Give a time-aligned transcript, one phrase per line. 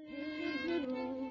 [0.00, 1.21] His throne.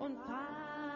[0.02, 0.93] on path.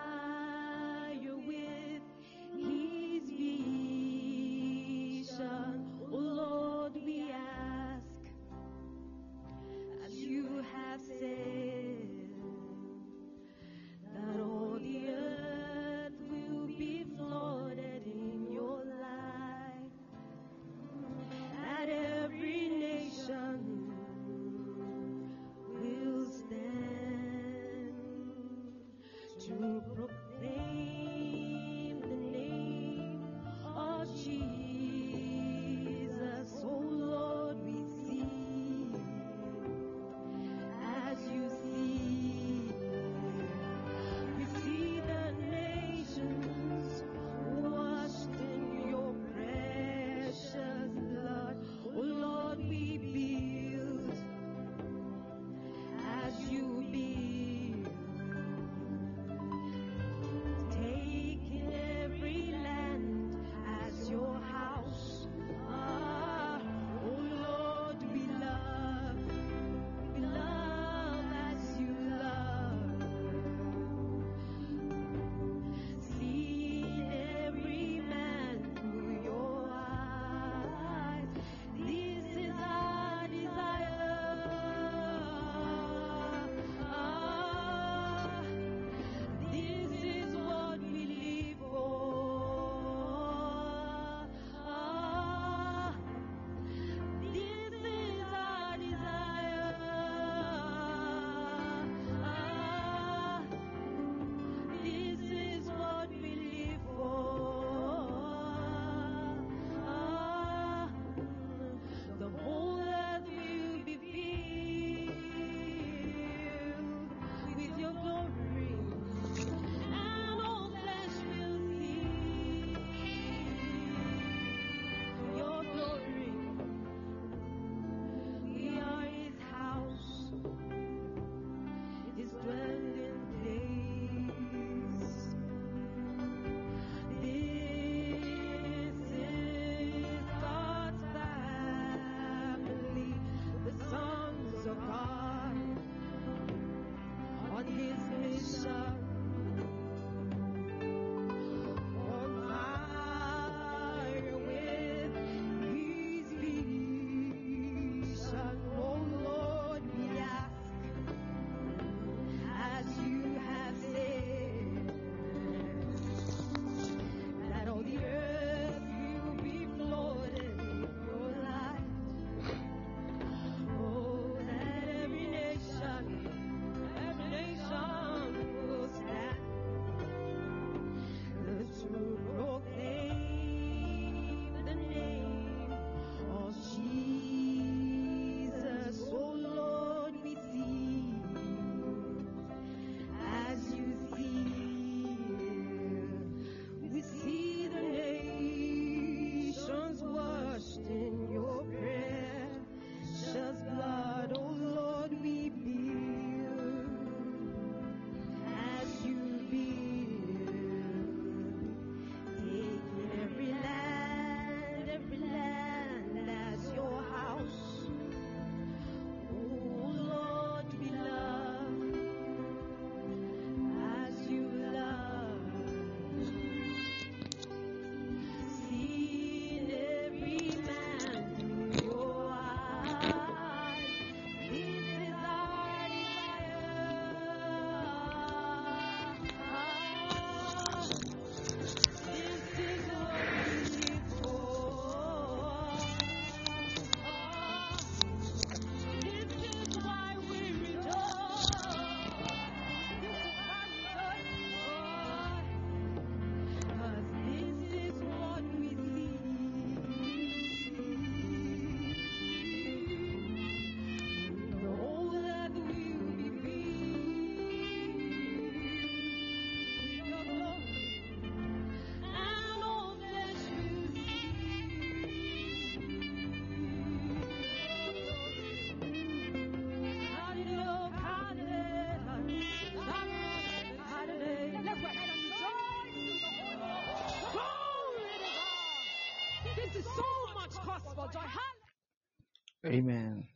[292.66, 293.28] Amen.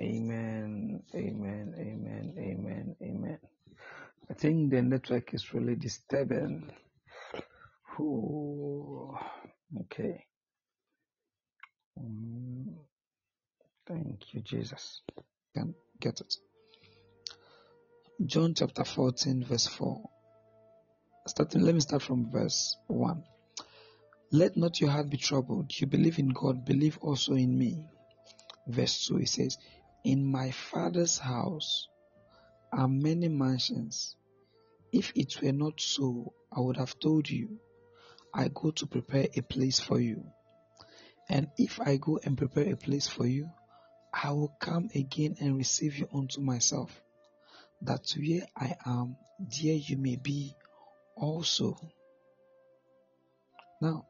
[0.00, 1.02] Amen.
[1.14, 1.74] Amen.
[1.78, 2.34] Amen.
[2.38, 2.96] Amen.
[3.02, 3.38] Amen.
[4.30, 6.70] I think the network is really disturbing.
[8.00, 9.16] Ooh,
[9.82, 10.24] okay.
[11.98, 12.74] Mm,
[13.86, 15.02] thank you, Jesus.
[15.54, 16.34] Can get it.
[18.24, 20.02] John chapter 14, verse 4.
[21.26, 23.22] Starting, let me start from verse 1.
[24.32, 25.72] Let not your heart be troubled.
[25.80, 27.84] You believe in God, believe also in me.
[28.66, 29.58] Verse 2, it says,
[30.04, 31.88] In my Father's house
[32.72, 34.16] are many mansions.
[34.92, 37.58] If it were not so, I would have told you,
[38.34, 40.24] I go to prepare a place for you.
[41.28, 43.50] And if I go and prepare a place for you,
[44.12, 47.02] I will come again and receive you unto myself,
[47.82, 50.54] that where I am, there you may be
[51.16, 51.76] also.
[53.80, 54.06] Now,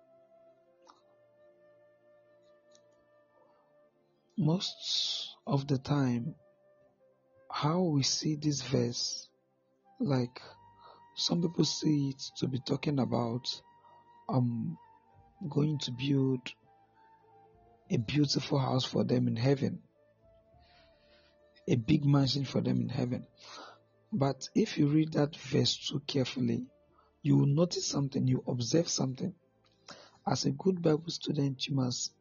[4.36, 6.34] most of the time,
[7.50, 9.28] how we see this verse,
[9.98, 10.42] like
[11.14, 13.48] some people see it to be talking about
[14.28, 14.76] um
[15.48, 16.40] going to build
[17.90, 19.80] a beautiful house for them in heaven,
[21.68, 23.26] a big mansion for them in heaven.
[24.12, 26.66] But if you read that verse too carefully,
[27.22, 29.34] you will notice something, you observe something.
[30.26, 32.12] As a good Bible student, you must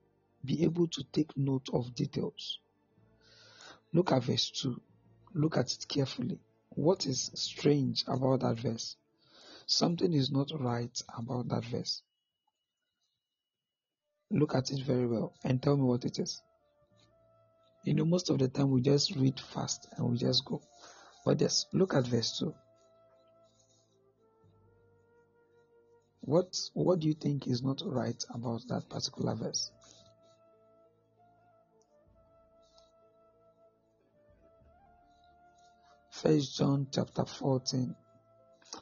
[0.45, 2.59] be able to take note of details.
[3.93, 4.79] Look at verse 2.
[5.33, 6.39] Look at it carefully.
[6.69, 8.97] What is strange about that verse?
[9.65, 12.01] Something is not right about that verse.
[14.31, 16.41] Look at it very well and tell me what it is.
[17.83, 20.61] You know, most of the time we just read fast and we just go.
[21.23, 22.53] But just look at verse 2.
[26.21, 29.71] What what do you think is not right about that particular verse?
[36.25, 37.95] First John chapter 14.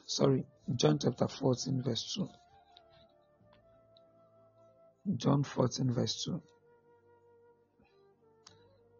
[0.06, 2.26] Sorry, John chapter 14, verse 2.
[5.18, 6.42] John 14, verse 2.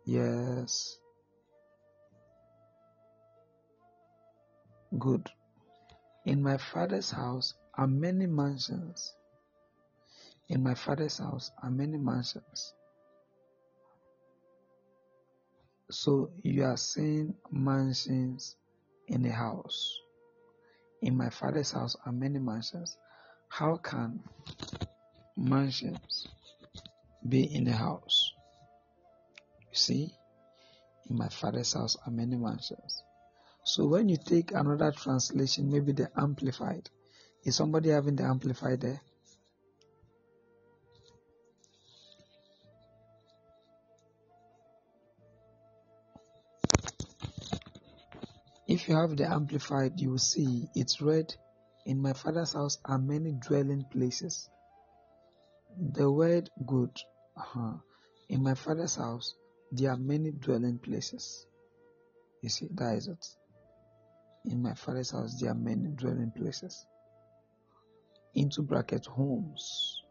[0.04, 0.98] Yes.
[4.98, 5.30] Good.
[6.26, 9.14] In my father's house are many mansions.
[10.50, 12.74] In my father's house are many mansions.
[15.94, 18.56] So you are saying mansions
[19.06, 20.00] in a house.
[21.00, 22.96] In my father's house are many mansions.
[23.48, 24.18] How can
[25.36, 26.26] mansions
[27.28, 28.32] be in a house?
[29.60, 30.14] You see,
[31.08, 33.04] in my father's house are many mansions.
[33.62, 36.90] So when you take another translation, maybe the Amplified,
[37.44, 39.00] is somebody having the Amplified there?
[48.84, 51.34] If you have the Amplified, you will see it's read,
[51.86, 54.50] In my father's house are many dwelling places.
[55.78, 56.90] The word good,
[57.34, 57.78] uh-huh.
[58.28, 59.36] in my father's house,
[59.72, 61.46] there are many dwelling places.
[62.42, 63.26] You see, that is it.
[64.44, 66.84] In my father's house, there are many dwelling places.
[68.34, 70.02] Into bracket homes.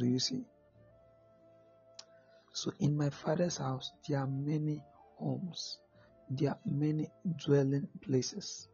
[0.00, 0.42] Do you see?
[2.54, 4.82] So, in my father's house, there are many
[5.16, 5.78] homes.
[6.30, 8.68] There are many dwelling places.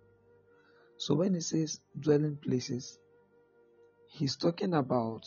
[0.97, 2.99] So, when he says dwelling places,
[4.09, 5.27] he's talking about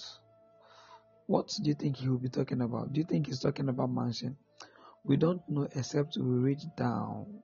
[1.28, 2.94] what do you think he will be talking about?
[2.94, 4.38] Do you think he's talking about mansion?
[5.04, 7.42] We don't know except we read down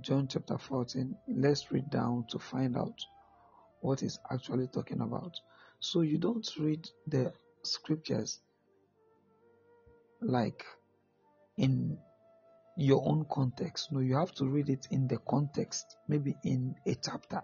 [0.00, 1.14] John chapter 14.
[1.28, 2.98] Let's read down to find out
[3.80, 5.38] what he's actually talking about.
[5.80, 8.40] So you don't read the scriptures
[10.20, 10.64] like
[11.58, 11.98] in
[12.76, 13.92] your own context.
[13.92, 17.42] No, you have to read it in the context, maybe in a chapter.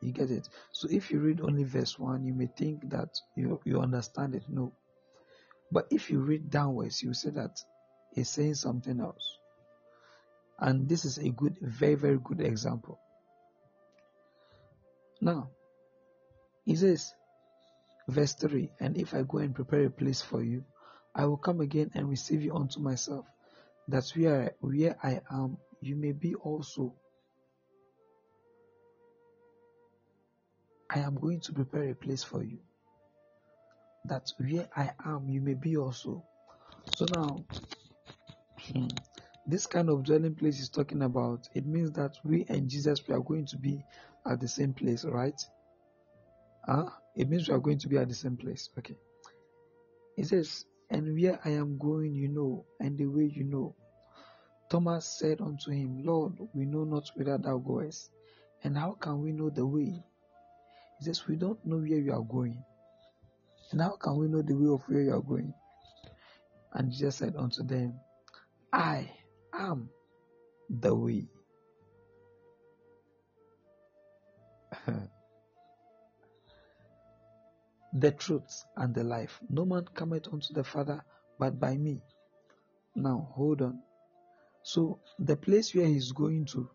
[0.00, 0.48] You get it?
[0.72, 4.44] So if you read only verse 1, you may think that you, you understand it.
[4.48, 4.72] No.
[5.70, 7.60] But if you read downwards, you see that
[8.16, 9.38] it's saying something else.
[10.58, 12.98] And this is a good, very, very good example.
[15.20, 15.50] Now,
[16.64, 17.14] he says,
[18.08, 20.64] verse 3 And if I go and prepare a place for you,
[21.14, 23.26] I will come again and receive you unto myself,
[23.90, 26.94] that where, where I am, you may be also.
[30.90, 32.58] I am going to prepare a place for you,
[34.06, 36.24] that where I am, you may be also.
[36.96, 37.44] So now,
[38.72, 38.88] hmm,
[39.46, 43.14] this kind of dwelling place is talking about, it means that we and Jesus, we
[43.14, 43.84] are going to be
[44.26, 45.40] at the same place, right?
[46.66, 46.90] Huh?
[47.16, 48.70] It means we are going to be at the same place.
[48.78, 48.96] Okay.
[50.16, 53.74] It says, And where I am going, you know, and the way you know.
[54.70, 58.12] Thomas said unto him, Lord, we know not whither thou goest,
[58.62, 60.04] and how can we know the way?
[60.98, 62.62] He says, We don't know where you are going.
[63.72, 65.52] And how can we know the way of where you are going?
[66.72, 67.98] And Jesus said unto them,
[68.72, 69.10] I
[69.52, 69.90] am
[70.68, 71.26] the way.
[77.92, 79.40] the truth and the life.
[79.48, 81.02] No man cometh unto the Father
[81.40, 82.00] but by me.
[82.94, 83.80] Now, hold on.
[84.62, 86.68] So, the place where he's going to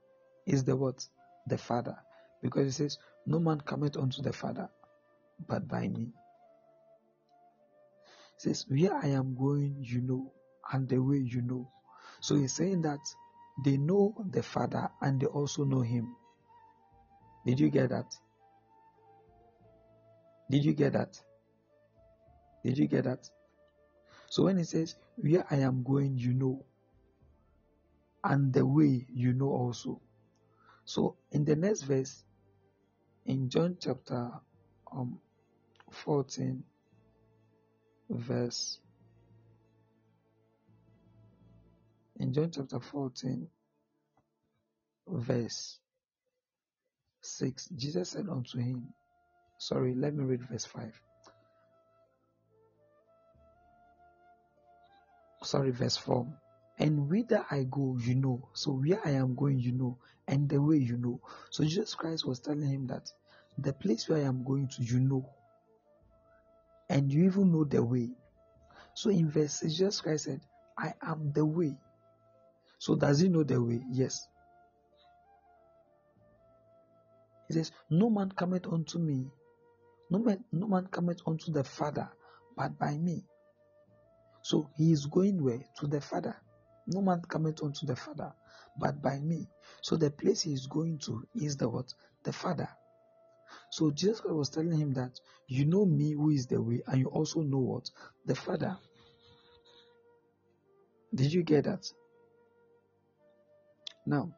[0.45, 1.05] is the what?
[1.47, 1.97] The Father.
[2.41, 4.69] Because he says, No man cometh unto the Father
[5.47, 6.13] but by me.
[8.37, 10.31] He says, Where I am going, you know,
[10.71, 11.69] and the way you know.
[12.21, 12.99] So he's saying that
[13.63, 16.15] they know the Father and they also know him.
[17.45, 18.15] Did you get that?
[20.49, 21.21] Did you get that?
[22.63, 23.29] Did you get that?
[24.29, 26.65] So when he says, Where I am going, you know,
[28.25, 30.01] and the way you know also.
[30.83, 32.23] So in the next verse,
[33.25, 34.31] in John chapter
[34.91, 35.19] um,
[35.91, 36.63] 14,
[38.09, 38.79] verse
[42.19, 43.47] in John chapter 14,
[45.07, 45.79] verse
[47.21, 48.87] 6, Jesus said unto him,
[49.59, 51.01] Sorry, let me read verse 5.
[55.43, 56.27] Sorry, verse 4.
[56.77, 58.49] And whither I go, you know.
[58.53, 59.97] So where I am going, you know.
[60.27, 61.21] And the way you know.
[61.51, 63.11] So Jesus Christ was telling him that
[63.57, 65.29] the place where I am going to, you know.
[66.89, 68.09] And you even know the way.
[68.93, 70.41] So in verse 6, Jesus Christ said,
[70.77, 71.75] I am the way.
[72.79, 73.81] So does he know the way?
[73.91, 74.27] Yes.
[77.47, 79.27] He says, No man cometh unto me,
[80.09, 82.09] no man, no man cometh unto the Father,
[82.55, 83.23] but by me.
[84.41, 85.61] So he is going where?
[85.79, 86.35] To the Father.
[86.87, 88.33] No man cometh unto the Father,
[88.77, 89.49] but by me.
[89.81, 91.93] So the place he is going to is the what?
[92.23, 92.69] The Father.
[93.69, 96.99] So Jesus Christ was telling him that you know me who is the way, and
[96.99, 97.89] you also know what?
[98.25, 98.77] The Father.
[101.13, 101.85] Did you get that?
[104.05, 104.31] Now,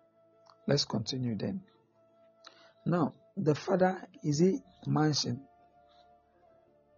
[0.67, 1.61] let's continue then.
[2.85, 5.41] Now, the Father is a mansion.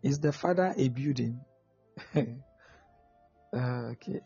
[0.04, 1.42] Is the Father a building?
[2.16, 2.20] uh,
[3.56, 4.22] okay.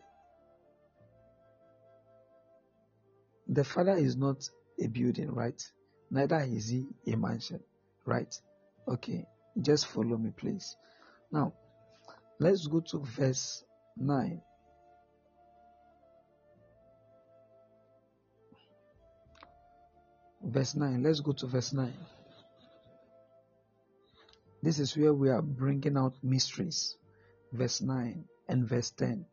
[3.48, 5.62] The Father is not a building, right?
[6.10, 7.60] Neither is he a mansion,
[8.06, 8.34] right?
[8.88, 9.26] Okay.
[9.62, 10.76] Just follow me, please.
[11.32, 11.54] Now,
[12.40, 13.64] let's go to verse
[13.98, 14.42] 9.
[20.44, 21.04] Verse 9.
[21.04, 21.94] Let's go to verse 9.
[24.62, 26.98] This is where we are bringing out mysteries.
[27.52, 29.26] Verse 9 and verse 10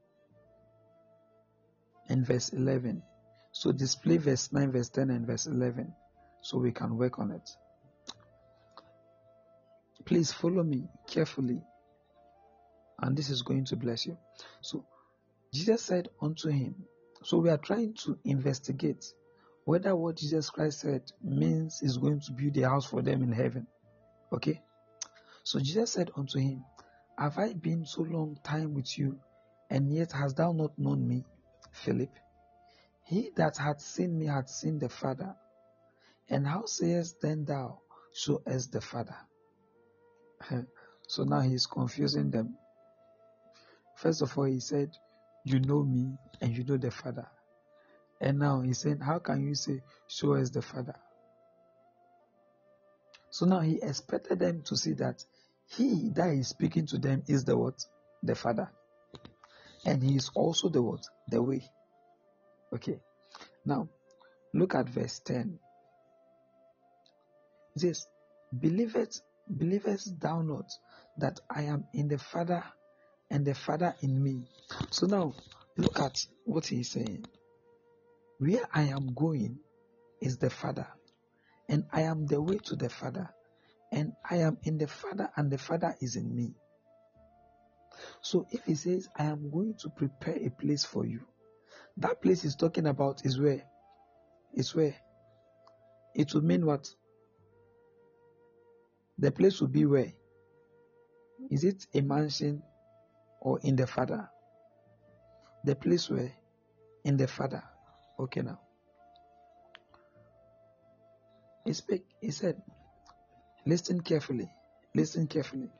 [2.08, 3.02] and verse 11.
[3.52, 5.92] So display verse 9, verse 10, and verse 11
[6.42, 7.50] so we can work on it.
[10.04, 11.62] Please follow me carefully,
[13.00, 14.16] and this is going to bless you.
[14.60, 14.84] So
[15.52, 16.74] Jesus said unto him,
[17.22, 19.04] So we are trying to investigate
[19.64, 23.30] whether what Jesus Christ said means he's going to build a house for them in
[23.30, 23.66] heaven.
[24.32, 24.62] Okay?
[25.44, 26.64] So Jesus said unto him,
[27.18, 29.20] Have I been so long time with you,
[29.68, 31.24] and yet hast thou not known me,
[31.72, 32.10] Philip?
[33.10, 35.34] He that hath seen me hath seen the Father.
[36.28, 37.80] And how sayest then thou,
[38.12, 39.16] Show us the Father?
[41.08, 42.56] so now he is confusing them.
[43.96, 44.96] First of all, he said,
[45.44, 47.26] You know me and you know the Father.
[48.20, 50.94] And now he's saying, How can you say, Show us the Father?
[53.30, 55.24] So now he expected them to see that
[55.66, 57.84] he that is speaking to them is the what?
[58.22, 58.70] The Father.
[59.84, 61.02] And he is also the what?
[61.28, 61.72] The way.
[62.74, 63.00] Okay.
[63.64, 63.88] Now,
[64.54, 65.58] look at verse 10.
[67.76, 68.06] It says,
[68.52, 69.22] Believest,
[69.56, 70.66] believest thou not
[71.18, 72.64] that I am in the Father
[73.30, 74.42] and the Father in me?
[74.90, 75.34] So now,
[75.76, 77.24] look at what he is saying.
[78.38, 79.58] Where I am going
[80.20, 80.88] is the Father,
[81.68, 83.28] and I am the way to the Father,
[83.92, 86.54] and I am in the Father, and the Father is in me.
[88.22, 91.20] So if he says, I am going to prepare a place for you,
[91.98, 93.62] that place he's talking about is where?
[94.54, 94.94] Is where?
[96.14, 96.88] It will mean what?
[99.18, 100.12] The place will be where?
[101.50, 102.62] Is it a mansion
[103.40, 104.28] or in the Father?
[105.64, 106.32] The place where?
[107.04, 107.62] In the Father.
[108.18, 108.60] Okay now.
[111.64, 112.60] He speak he said,
[113.66, 114.50] Listen carefully.
[114.94, 115.70] Listen carefully.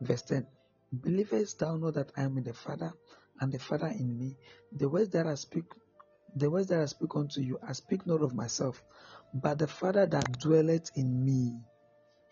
[0.00, 0.46] Verse 10.
[1.02, 2.92] Believest thou not that I am in the Father,
[3.40, 4.36] and the Father in me?
[4.72, 5.64] The words that I speak,
[6.36, 8.82] the words that I speak unto you, I speak not of myself,
[9.32, 11.60] but the Father that dwelleth in me,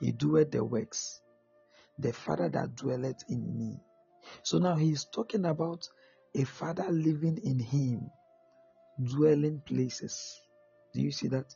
[0.01, 1.21] he doeth the works.
[1.99, 3.81] The Father that dwelleth in me.
[4.43, 5.87] So now he is talking about
[6.35, 8.11] a Father living in him,
[9.03, 10.41] dwelling places.
[10.95, 11.55] Do you see that?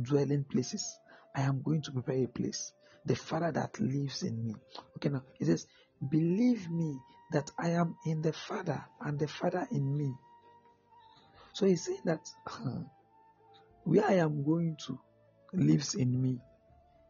[0.00, 0.98] Dwelling places.
[1.34, 2.72] I am going to prepare a place.
[3.04, 4.54] The Father that lives in me.
[4.96, 5.66] Okay, now he says,
[6.10, 6.98] Believe me
[7.32, 10.14] that I am in the Father and the Father in me.
[11.52, 12.30] So he's saying that
[13.84, 14.98] where I am going to
[15.52, 16.40] lives in me,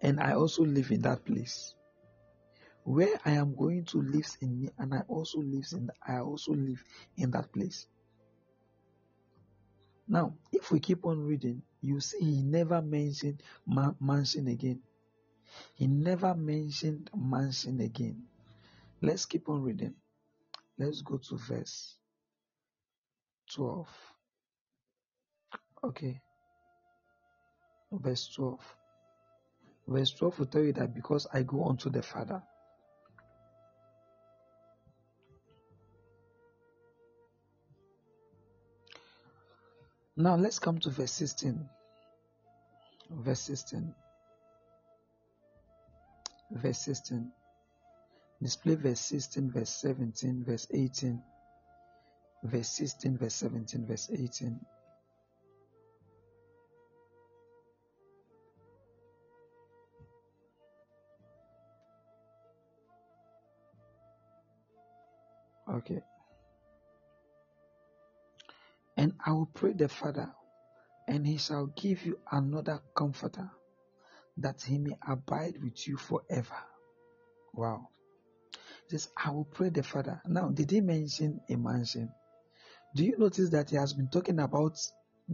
[0.01, 1.75] and I also live in that place.
[2.85, 6.53] Where I am going to lives in me, and I also lives in I also
[6.53, 6.83] live
[7.17, 7.87] in that place.
[10.09, 14.81] Now, if we keep on reading, you see he never mentioned ma- mansion again.
[15.75, 18.25] He never mentioned mansion again.
[19.03, 19.95] Let's keep on reading.
[20.83, 21.95] Let's go to verse
[23.55, 23.87] 12.
[25.85, 26.21] Okay.
[27.93, 28.59] Verse 12.
[29.87, 32.43] Verse 12 will tell you that because I go unto the Father.
[40.17, 41.65] Now let's come to verse 16.
[43.09, 43.95] Verse 16.
[46.51, 47.31] Verse 16.
[48.43, 51.23] Display verse 16, verse 17, verse 18.
[52.43, 54.59] Verse 16, verse 17, verse 18.
[65.73, 66.03] Okay.
[68.97, 70.29] And I will pray the Father,
[71.07, 73.49] and he shall give you another comforter,
[74.39, 76.57] that he may abide with you forever.
[77.55, 77.92] Wow.
[78.93, 80.21] Says, I will pray the Father.
[80.27, 82.13] Now, did he mention a mansion?
[82.95, 84.79] Do you notice that he has been talking about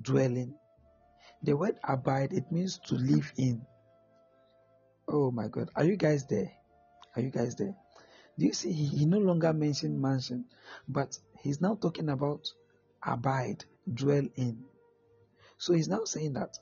[0.01, 0.55] dwelling?
[1.43, 3.63] The word abide, it means to live in.
[5.09, 5.71] Oh my God.
[5.75, 6.53] Are you guys there?
[7.17, 7.75] Are you guys there?
[8.39, 8.71] Do you see?
[8.71, 10.45] He, he no longer mentioned mansion,
[10.89, 12.47] but he's now talking about
[13.05, 14.67] abide, dwell in.
[15.57, 16.57] So he's now saying that,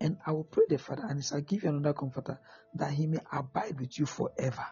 [0.00, 2.40] and I will pray the Father, and he shall give you another comforter,
[2.76, 4.64] that he may abide with you forever.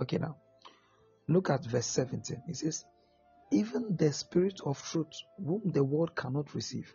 [0.00, 0.36] Okay, now
[1.28, 2.42] look at verse 17.
[2.48, 2.84] It says,
[3.50, 6.92] Even the Spirit of truth, whom the world cannot receive.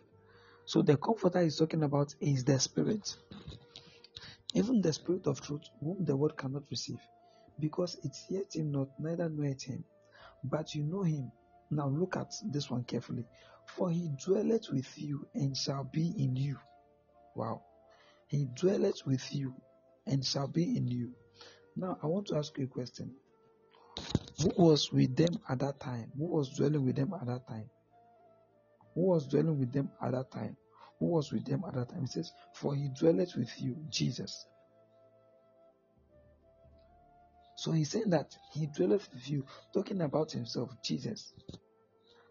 [0.66, 3.16] So the comforter is talking about is the Spirit.
[4.54, 7.00] Even the Spirit of truth, whom the world cannot receive,
[7.58, 9.84] because it yet him not, neither knoweth him
[10.44, 11.32] but you know him.
[11.70, 13.24] Now look at this one carefully.
[13.64, 16.58] For he dwelleth with you and shall be in you.
[17.34, 17.62] Wow.
[18.28, 19.54] He dwelleth with you
[20.06, 21.12] and shall be in you.
[21.76, 23.14] Now I want to ask you a question.
[24.42, 26.10] Who was with them at that time?
[26.16, 27.70] Who was dwelling with them at that time?
[28.94, 30.56] Who was dwelling with them at that time?
[30.98, 32.04] Who was with them at that time?
[32.04, 34.46] It says, For he dwelleth with you, Jesus.
[37.56, 41.32] So he's saying that he dwelleth with you, talking about himself, Jesus.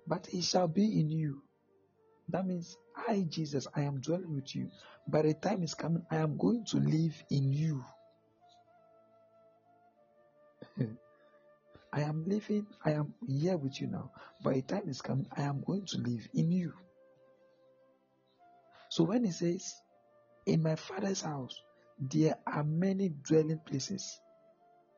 [0.07, 1.41] But he shall be in you.
[2.29, 4.69] That means I, Jesus, I am dwelling with you.
[5.07, 7.83] By the time is coming, I am going to live in you.
[11.93, 14.11] I am living, I am here with you now.
[14.43, 16.73] By the time is coming, I am going to live in you.
[18.89, 19.75] So when he says,
[20.45, 21.61] In my father's house,
[21.99, 24.19] there are many dwelling places.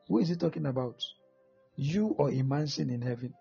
[0.08, 1.02] Who is he talking about?
[1.76, 3.34] You or a mansion in heaven?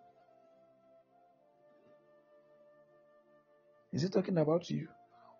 [3.93, 4.89] Is he talking about you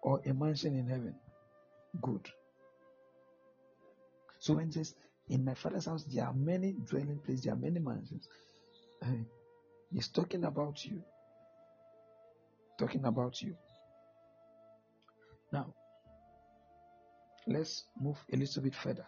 [0.01, 1.15] or a mansion in heaven?
[2.01, 2.29] Good.
[4.39, 4.95] So when he says,
[5.29, 8.27] In my father's house, there are many dwelling places, there are many mansions.
[9.91, 11.03] He's talking about you.
[12.77, 13.55] Talking about you.
[15.51, 15.73] Now,
[17.47, 19.05] let's move a little bit further.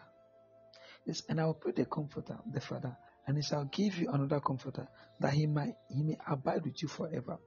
[1.06, 4.40] Yes, and I will put the comforter, the Father, and he shall give you another
[4.40, 4.88] comforter,
[5.20, 7.38] that he might he may abide with you forever.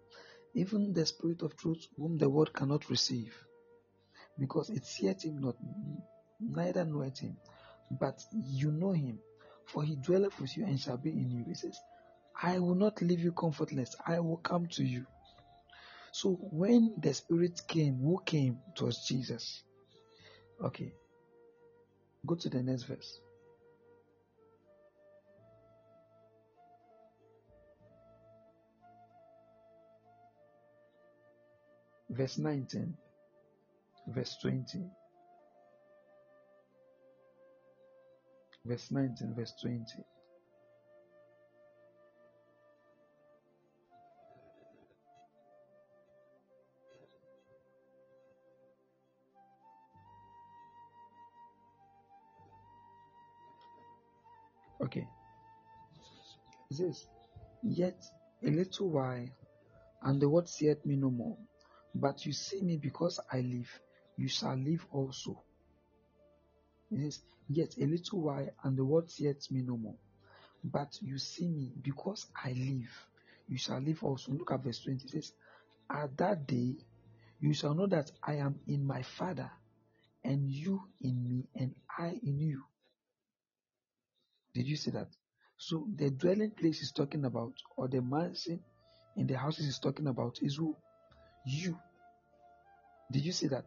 [0.53, 3.33] Even the Spirit of truth, whom the world cannot receive,
[4.37, 5.55] because it seeth him not,
[6.39, 7.37] neither knoweth him,
[7.99, 9.19] but you know him,
[9.65, 11.43] for he dwelleth with you and shall be in you.
[11.47, 11.79] He says,
[12.41, 15.05] I will not leave you comfortless, I will come to you.
[16.11, 18.59] So when the Spirit came, who came?
[18.75, 19.63] It was Jesus.
[20.63, 20.91] Okay.
[22.25, 23.19] Go to the next verse.
[32.11, 32.93] verse 19,
[34.07, 34.91] verse 20.
[38.65, 39.83] Verse 19, verse 20.
[54.83, 55.07] Okay.
[56.69, 57.05] It says,
[57.63, 58.03] Yet
[58.43, 59.27] a little while,
[60.03, 61.37] and the word saith me no more.
[61.93, 63.69] But you see me because I live,
[64.17, 65.43] you shall live also.
[66.91, 69.95] Yes, yet a little while, and the word saith me no more.
[70.63, 73.07] But you see me because I live,
[73.47, 74.33] you shall live also.
[74.33, 75.05] Look at verse 20.
[75.05, 75.33] It says,
[75.89, 76.75] At that day
[77.39, 79.49] you shall know that I am in my Father,
[80.23, 82.63] and you in me, and I in you.
[84.53, 85.07] Did you see that?
[85.57, 88.59] So the dwelling place is talking about, or the mansion
[89.15, 90.75] in the houses is talking about, is who?
[91.45, 91.77] You.
[93.11, 93.65] Did you see that?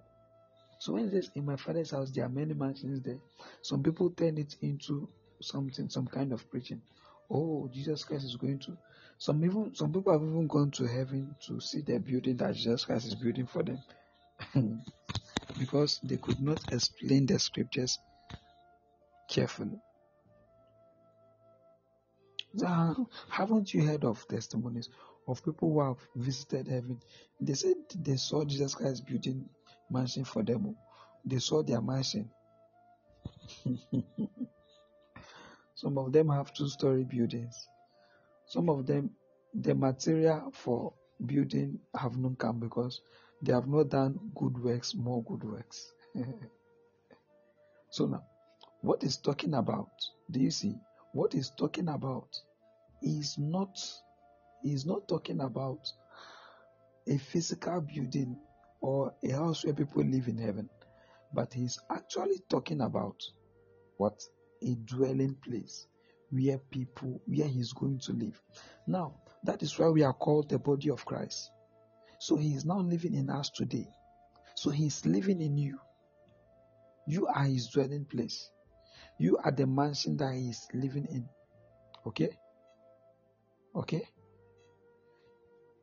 [0.85, 3.17] So when it says in my father's house there are many mansions there,
[3.63, 5.09] some people turn it into
[5.41, 6.83] something, some kind of preaching.
[7.31, 8.77] Oh, Jesus Christ is going to.
[9.17, 12.85] Some even some people have even gone to heaven to see the building that Jesus
[12.85, 13.83] Christ is building for them,
[15.59, 17.99] because they could not explain the scriptures
[19.31, 19.81] carefully.
[22.57, 22.95] So, uh,
[23.31, 24.91] haven't you heard of testimonies
[25.27, 27.01] of people who have visited heaven?
[27.41, 29.49] They said they saw Jesus Christ building
[29.91, 30.67] mansion for them.
[30.69, 30.77] Oh.
[31.25, 32.31] They saw their mansion.
[35.75, 37.69] Some of them have two-story buildings.
[38.47, 39.11] Some of them,
[39.55, 40.93] the material for
[41.25, 43.01] building have not come because
[43.43, 45.93] they have not done good works, more good works.
[47.91, 48.25] so now,
[48.81, 49.91] what is talking about?
[50.31, 50.77] Do you see?
[51.13, 52.41] What is talking about
[53.03, 53.81] is not
[54.65, 55.93] is not talking about
[57.07, 58.37] a physical building
[58.85, 60.69] or a house where people live in heaven,
[61.33, 63.17] but he's actually talking about
[63.97, 64.23] what
[64.63, 65.87] a dwelling place
[66.31, 68.39] where people where he's going to live.
[68.87, 71.51] Now, that is why we are called the body of Christ.
[72.21, 73.89] So he is now living in us today.
[74.55, 75.79] So he's living in you.
[77.07, 78.51] You are his dwelling place.
[79.19, 81.27] You are the mansion that he is living in.
[82.07, 82.37] Okay?
[83.75, 84.07] Okay?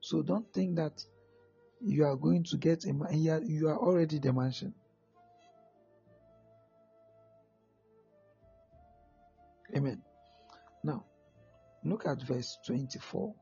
[0.02, 1.04] So don't think that
[1.84, 3.22] you are going to get a man.
[3.46, 4.74] You are already the mansion.
[9.76, 10.02] Amen.
[10.84, 11.06] Now,
[11.84, 13.34] look at verse 24.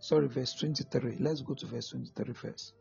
[0.00, 1.16] Sorry, verse 23.
[1.20, 2.74] Let's go to verse 23 first.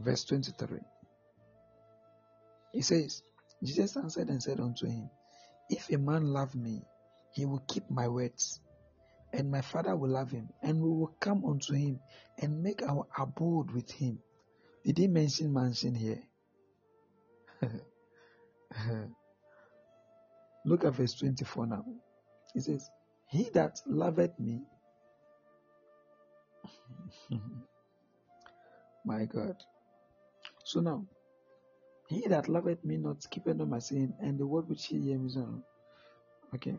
[0.00, 0.78] Verse 23.
[2.72, 3.22] He says,
[3.62, 5.08] Jesus answered and said unto him,
[5.68, 6.82] If a man love me,
[7.32, 8.60] he will keep my words,
[9.32, 12.00] and my Father will love him, and we will come unto him
[12.38, 14.20] and make our abode with him.
[14.84, 16.22] Did he mention mansion here?
[20.64, 21.84] Look at verse 24 now.
[22.54, 22.90] He says,
[23.28, 24.62] He that loveth me,
[29.04, 29.56] my God.
[30.64, 31.06] So now,
[32.08, 35.36] he that loveth me not keepeth not my saying, and the word which he hears
[35.36, 35.62] not.
[36.54, 36.76] Okay.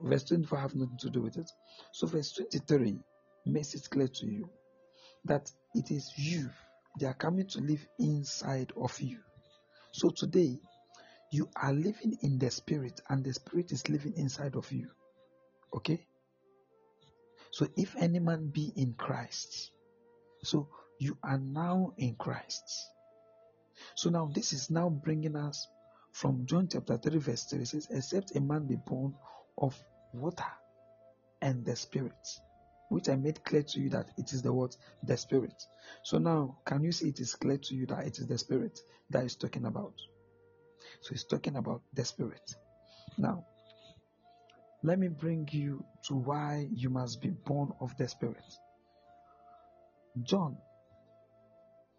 [0.00, 1.50] Verse 24 have nothing to do with it.
[1.92, 2.98] So verse 23
[3.46, 4.48] makes it clear to you
[5.24, 6.50] that it is you.
[6.98, 9.18] They are coming to live inside of you.
[9.92, 10.58] So today,
[11.30, 14.88] you are living in the spirit, and the spirit is living inside of you.
[15.74, 16.06] Okay?
[17.50, 19.72] So if any man be in Christ,
[20.42, 22.64] so you are now in Christ.
[23.94, 25.68] So now this is now bringing us
[26.12, 29.14] from John chapter 3 verse 3 it says, except a man be born
[29.56, 29.78] of
[30.12, 30.44] water
[31.40, 32.40] and the spirit,
[32.88, 35.62] which I made clear to you that it is the word, the spirit.
[36.02, 38.78] So now can you see it is clear to you that it is the spirit
[39.10, 39.94] that is talking about?
[41.00, 42.54] So he's talking about the spirit.
[43.16, 43.44] Now,
[44.82, 48.44] let me bring you to why you must be born of the spirit.
[50.22, 50.56] John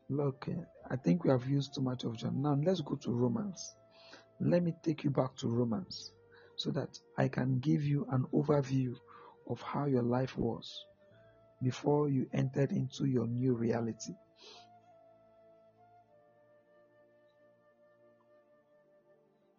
[0.10, 0.48] Look,
[0.90, 2.42] I think we have used too much of John.
[2.42, 3.76] Now let's go to Romans.
[4.40, 6.14] Let me take you back to Romans
[6.56, 8.96] so that I can give you an overview
[9.48, 10.86] of how your life was
[11.62, 14.14] before you entered into your new reality.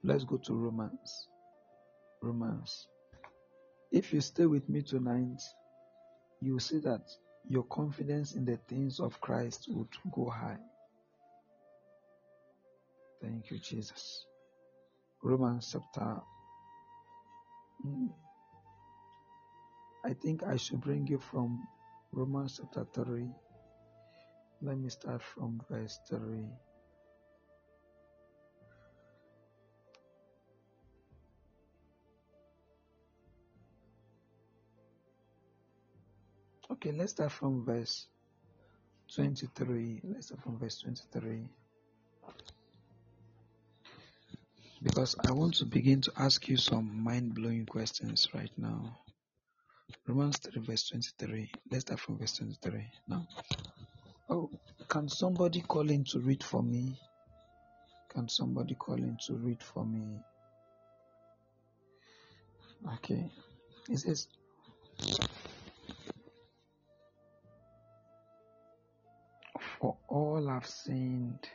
[0.03, 1.28] Let's go to Romans.
[2.22, 2.88] Romans.
[3.92, 5.42] If you stay with me tonight,
[6.40, 7.03] you will see that
[7.51, 10.59] your confidence in the things of Christ would go high.
[13.22, 14.26] Thank you, Jesus.
[15.22, 16.20] Romans chapter.
[20.05, 21.66] I think I should bring you from
[22.12, 23.30] Romans chapter 3
[24.62, 26.18] Let me start from verse 3.
[36.73, 38.07] Okay, let's start from verse
[39.14, 40.03] 23.
[40.05, 41.49] Let's start from verse 23.
[44.83, 48.99] Because I want to begin to ask you some mind blowing questions right now.
[50.07, 51.51] Romans 3, verse 23.
[51.73, 53.27] Let's start from verse 23 now.
[54.29, 54.49] Oh,
[54.89, 56.97] can somebody call in to read for me?
[58.11, 60.21] Can somebody call in to read for me?
[62.95, 63.29] Okay.
[63.89, 64.29] It says,
[69.81, 71.49] For all have sinned.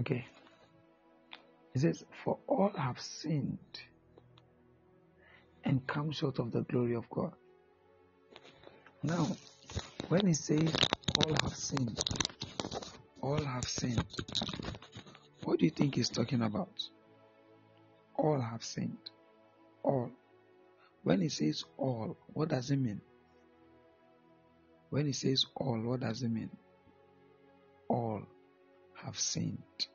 [0.00, 0.26] Okay.
[1.74, 3.80] It says, For all have sinned
[5.64, 7.34] and come short of the glory of God.
[9.02, 9.38] Now,
[10.08, 10.74] when he says
[11.16, 12.00] all have sinned,
[13.22, 14.04] all have sinned,
[15.44, 16.82] what do you think he's talking about?
[18.16, 19.10] All have sinned.
[19.82, 20.10] All.
[21.02, 23.00] When he says all, what does it mean?
[24.90, 26.50] When he says all, what does it mean?
[27.88, 28.22] All
[29.02, 29.86] have sinned.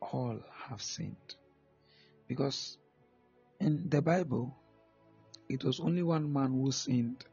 [0.00, 1.34] All have sinned.
[2.26, 2.78] Because
[3.58, 4.56] in the Bible,
[5.48, 7.24] it was only one man who sinned,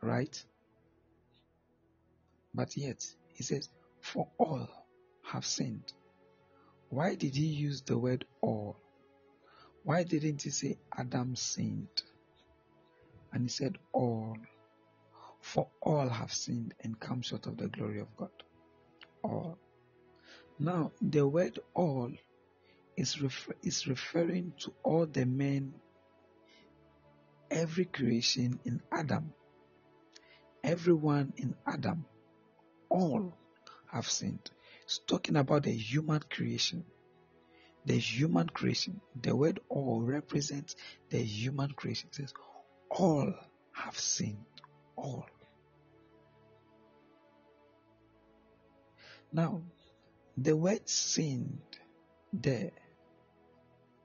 [0.00, 0.42] right?
[2.54, 3.04] But yet,
[3.34, 3.68] he says,
[4.00, 4.68] For all
[5.24, 5.92] have sinned.
[6.94, 8.76] Why did he use the word all?
[9.82, 11.88] Why didn't he say Adam sinned?
[13.32, 14.36] And he said all.
[15.40, 18.30] For all have sinned and come short of the glory of God.
[19.24, 19.58] All.
[20.60, 22.12] Now, the word all
[22.96, 25.74] is, refer- is referring to all the men,
[27.50, 29.32] every creation in Adam,
[30.62, 32.06] everyone in Adam,
[32.88, 33.36] all
[33.92, 34.50] have sinned.
[34.84, 36.84] It's talking about the human creation.
[37.86, 39.00] The human creation.
[39.20, 40.76] The word all represents
[41.10, 42.08] the human creation.
[42.12, 42.34] It says,
[42.90, 43.34] all
[43.72, 44.44] have sinned.
[44.96, 45.26] All.
[49.32, 49.62] Now,
[50.36, 51.60] the word sinned
[52.32, 52.70] there,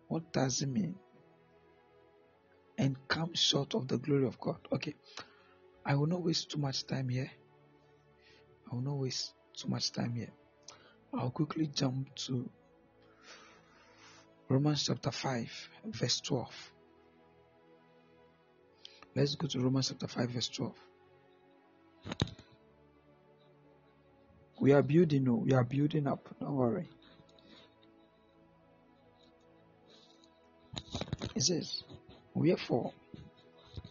[0.08, 0.96] what does it mean?
[2.78, 4.58] And come short of the glory of God.
[4.72, 4.96] Okay,
[5.86, 7.30] I will not waste too much time here.
[8.72, 10.32] I will not waste too much time here.
[11.14, 12.50] I'll quickly jump to
[14.48, 16.72] Romans chapter 5, verse 12.
[19.16, 20.76] Let's go to Romans chapter 5, verse 12.
[24.60, 26.28] We are building, no, we are building up.
[26.40, 26.88] Don't worry.
[31.36, 31.84] It says,
[32.34, 32.94] Wherefore,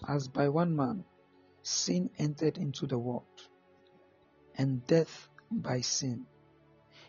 [0.06, 1.04] as by one man
[1.62, 3.24] sin entered into the world,
[4.56, 6.26] and death by sin.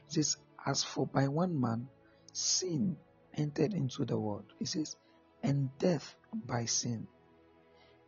[0.09, 1.87] It says, As for by one man
[2.33, 2.97] sin
[3.35, 4.45] entered into the world.
[4.59, 4.97] It says,
[5.43, 7.07] and death by sin.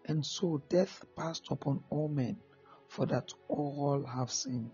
[0.08, 2.38] And so death passed upon all men,
[2.90, 4.72] for that all have sinned.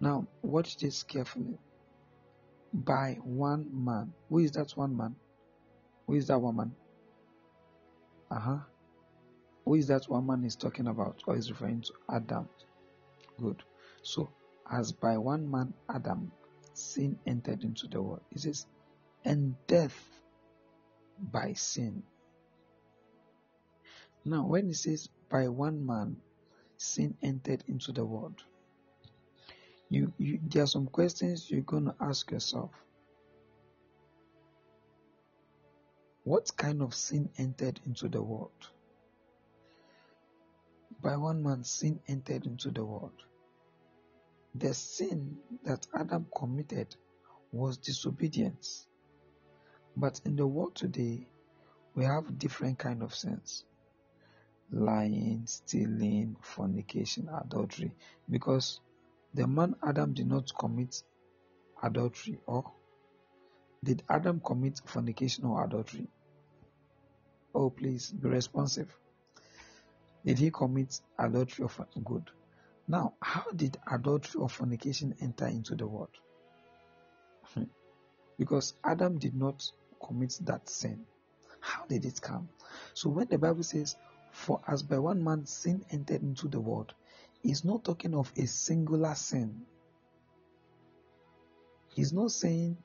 [0.00, 1.58] Now, watch this carefully.
[2.72, 4.14] By one man.
[4.30, 5.16] Who is that one man?
[6.06, 6.76] Who is that woman?
[8.30, 8.58] Uh huh.
[9.64, 12.48] Who is that woman is talking about or is referring to Adam?
[13.40, 13.62] Good.
[14.02, 14.30] So,
[14.70, 16.30] as by one man, Adam,
[16.74, 18.22] sin entered into the world.
[18.30, 18.66] It says,
[19.24, 19.98] and death
[21.20, 22.02] by sin.
[24.24, 26.16] Now, when it says by one man,
[26.76, 28.42] sin entered into the world,
[29.90, 32.70] you, you there are some questions you're going to ask yourself.
[36.24, 38.50] What kind of sin entered into the world?
[41.02, 43.22] By one man, sin entered into the world.
[44.58, 46.96] The sin that Adam committed
[47.52, 48.88] was disobedience.
[49.96, 51.28] But in the world today,
[51.94, 53.64] we have different kind of sins.
[54.72, 57.94] Lying, stealing, fornication, adultery.
[58.28, 58.80] Because
[59.32, 61.04] the man Adam did not commit
[61.80, 62.72] adultery or
[63.84, 66.08] did Adam commit fornication or adultery?
[67.54, 68.92] Oh, please be responsive.
[70.24, 72.28] Did he commit adultery or good?
[72.88, 76.10] Now, how did adultery or fornication enter into the world?
[77.54, 77.64] Hmm.
[78.38, 79.70] because Adam did not
[80.04, 81.06] commit that sin.
[81.60, 82.48] How did it come?
[82.94, 83.96] So when the Bible says,
[84.32, 86.94] For as by one man sin entered into the world,
[87.42, 89.62] it's not talking of a singular sin.
[91.90, 92.78] He's not saying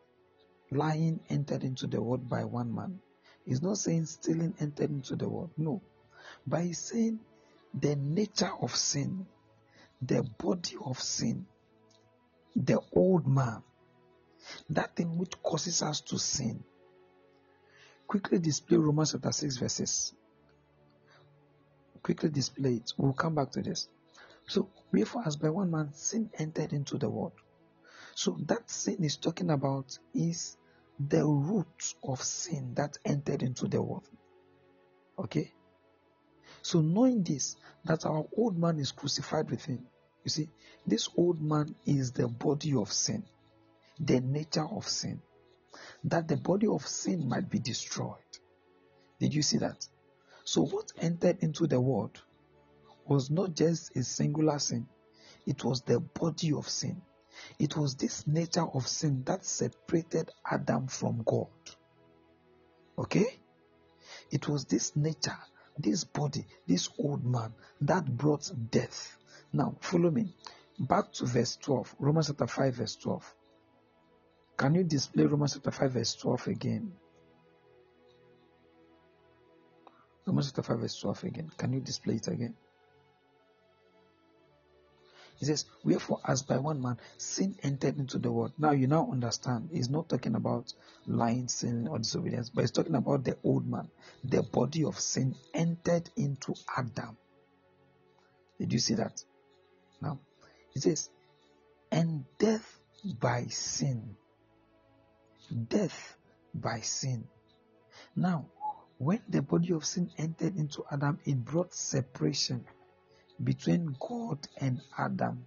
[0.71, 2.99] lying entered into the world by one man.
[3.45, 5.51] He's not saying stealing entered into the world.
[5.57, 5.81] No.
[6.57, 7.19] He's saying
[7.73, 9.27] the nature of sin,
[10.07, 11.45] the body of sin,
[12.55, 13.61] the old man,
[14.69, 16.63] that thing which causes us to sin.
[18.07, 20.13] Quickly display Romans chapter 6 verses.
[22.01, 22.91] Quickly display it.
[22.97, 23.87] We'll come back to this.
[24.47, 27.33] So, wherefore, as by one man sin entered into the world.
[28.13, 30.57] So, that sin is talking about is
[30.99, 34.07] the root of sin that entered into the world.
[35.17, 35.53] Okay?
[36.61, 39.87] So, knowing this, that our old man is crucified with him.
[40.23, 40.49] You see,
[40.85, 43.23] this old man is the body of sin,
[43.99, 45.21] the nature of sin,
[46.05, 48.17] that the body of sin might be destroyed.
[49.19, 49.87] Did you see that?
[50.45, 52.21] So, what entered into the world
[53.05, 54.87] was not just a singular sin,
[55.45, 57.01] it was the body of sin.
[57.59, 61.47] It was this nature of sin that separated Adam from God.
[62.97, 63.39] Okay?
[64.31, 65.37] It was this nature,
[65.77, 69.17] this body, this old man that brought death.
[69.53, 70.33] Now, follow me.
[70.79, 73.35] Back to verse 12, Romans chapter 5, verse 12.
[74.57, 76.91] Can you display Romans chapter 5, verse 12 again?
[80.25, 81.51] Romans chapter 5, verse 12 again.
[81.55, 82.55] Can you display it again?
[85.37, 88.53] He says, Wherefore, as by one man sin entered into the world.
[88.57, 89.69] Now you now understand.
[89.71, 90.73] He's not talking about
[91.05, 93.89] lying, sin, or disobedience, but he's talking about the old man.
[94.23, 97.17] The body of sin entered into Adam.
[98.59, 99.23] Did you see that?
[100.03, 100.19] Now,
[100.73, 101.09] he says,
[101.89, 102.79] and death
[103.21, 104.17] by sin.
[105.69, 106.17] Death
[106.53, 107.23] by sin.
[108.15, 108.47] Now,
[108.97, 112.65] when the body of sin entered into Adam, it brought separation
[113.41, 115.45] between God and Adam.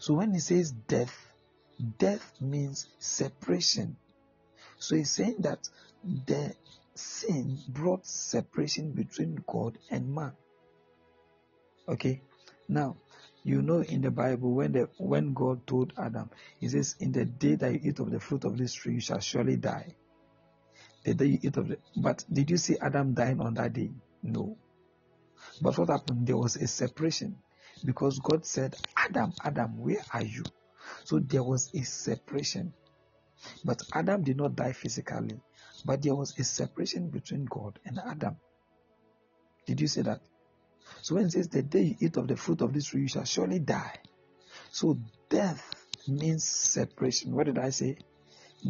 [0.00, 1.16] So when he says death,
[1.98, 3.96] death means separation.
[4.78, 5.68] So he's saying that
[6.02, 6.54] the
[6.94, 10.32] sin brought separation between God and man.
[11.88, 12.22] Okay?
[12.68, 12.96] Now,
[13.44, 17.24] you know in the Bible when the when God told Adam, he says, In the
[17.24, 19.96] day that you eat of the fruit of this tree, you shall surely die.
[21.04, 23.90] The day you eat of the but did you see Adam dying on that day?
[24.22, 24.56] No.
[25.60, 26.26] But what happened?
[26.26, 27.36] There was a separation
[27.84, 30.44] because God said, Adam, Adam, where are you?
[31.04, 32.72] So there was a separation.
[33.64, 35.40] But Adam did not die physically,
[35.84, 38.36] but there was a separation between God and Adam.
[39.66, 40.20] Did you see that?
[41.02, 43.08] So when it says, The day you eat of the fruit of this tree, you
[43.08, 43.98] shall surely die.
[44.70, 45.62] So death
[46.08, 47.32] means separation.
[47.34, 47.98] What did I say?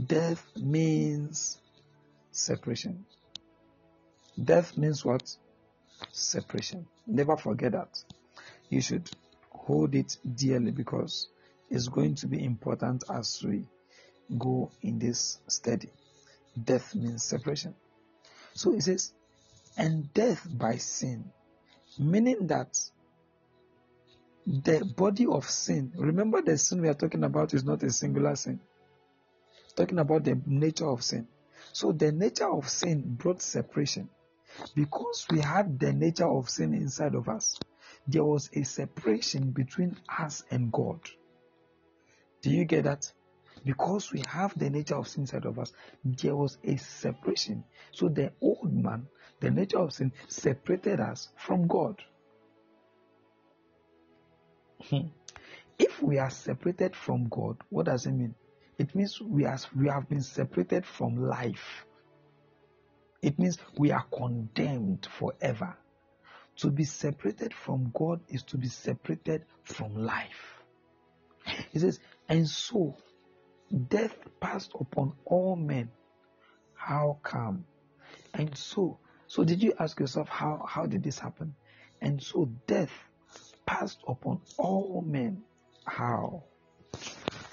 [0.06, 1.58] Death means
[2.30, 3.04] separation.
[4.42, 5.36] Death means what?
[6.10, 6.86] separation.
[7.06, 8.02] Never forget that.
[8.68, 9.08] You should
[9.50, 11.28] hold it dearly because
[11.70, 13.64] it's going to be important as we
[14.38, 15.90] go in this study.
[16.62, 17.74] Death means separation.
[18.54, 19.12] So it says,
[19.76, 21.30] and death by sin,
[21.98, 22.78] meaning that
[24.46, 28.34] the body of sin, remember the sin we are talking about is not a singular
[28.34, 28.60] sin.
[29.76, 31.28] Talking about the nature of sin.
[31.72, 34.08] So the nature of sin brought separation.
[34.74, 37.58] Because we had the nature of sin inside of us,
[38.06, 41.00] there was a separation between us and God.
[42.42, 43.10] Do you get that?
[43.64, 45.72] Because we have the nature of sin inside of us,
[46.04, 47.64] there was a separation.
[47.92, 49.06] So the old man,
[49.42, 52.00] the nature of sin, separated us from God.
[54.88, 55.08] Hmm.
[55.78, 58.34] if we are separated from God, what does it mean?
[58.78, 61.84] It means we, are, we have been separated from life.
[63.20, 65.76] It means we are condemned forever.
[66.56, 70.62] To be separated from God is to be separated from life.
[71.70, 72.96] He says, and so
[73.88, 75.90] death passed upon all men.
[76.74, 77.64] How come?
[78.34, 78.98] And so,
[79.32, 81.54] so did you ask yourself how, how did this happen?
[82.02, 82.92] And so death
[83.64, 85.42] passed upon all men.
[85.86, 86.42] How?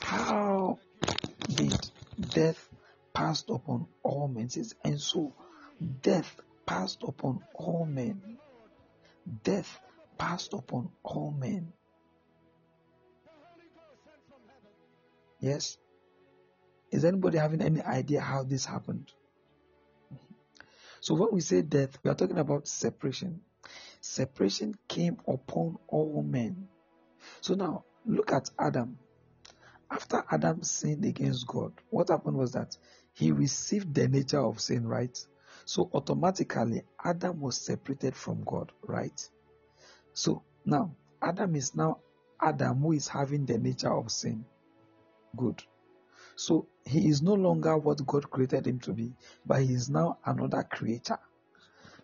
[0.02, 0.78] How
[1.56, 2.68] did death
[3.14, 4.50] passed upon all men?
[4.84, 5.34] And so
[6.02, 8.38] Death passed upon all men.
[9.44, 9.80] Death
[10.18, 11.72] passed upon all men.
[15.40, 15.78] Yes?
[16.92, 19.14] Is anybody having any idea how this happened?
[21.02, 23.42] So, when we say death, we are talking about separation.
[24.02, 26.70] Separation came upon all men.
[27.42, 28.98] So, now look at Adam.
[29.92, 32.78] After Adam sinned against God, what happened was that
[33.14, 35.18] he received the nature of sin, right?
[35.66, 39.20] So automatically, Adam was separated from God, right?
[40.14, 42.02] So now, Adam is now
[42.42, 44.46] Adam who is having the nature of sin.
[45.36, 45.64] Good.
[46.36, 49.14] So he is no longer what God created him to be,
[49.46, 51.20] but he is now another creator.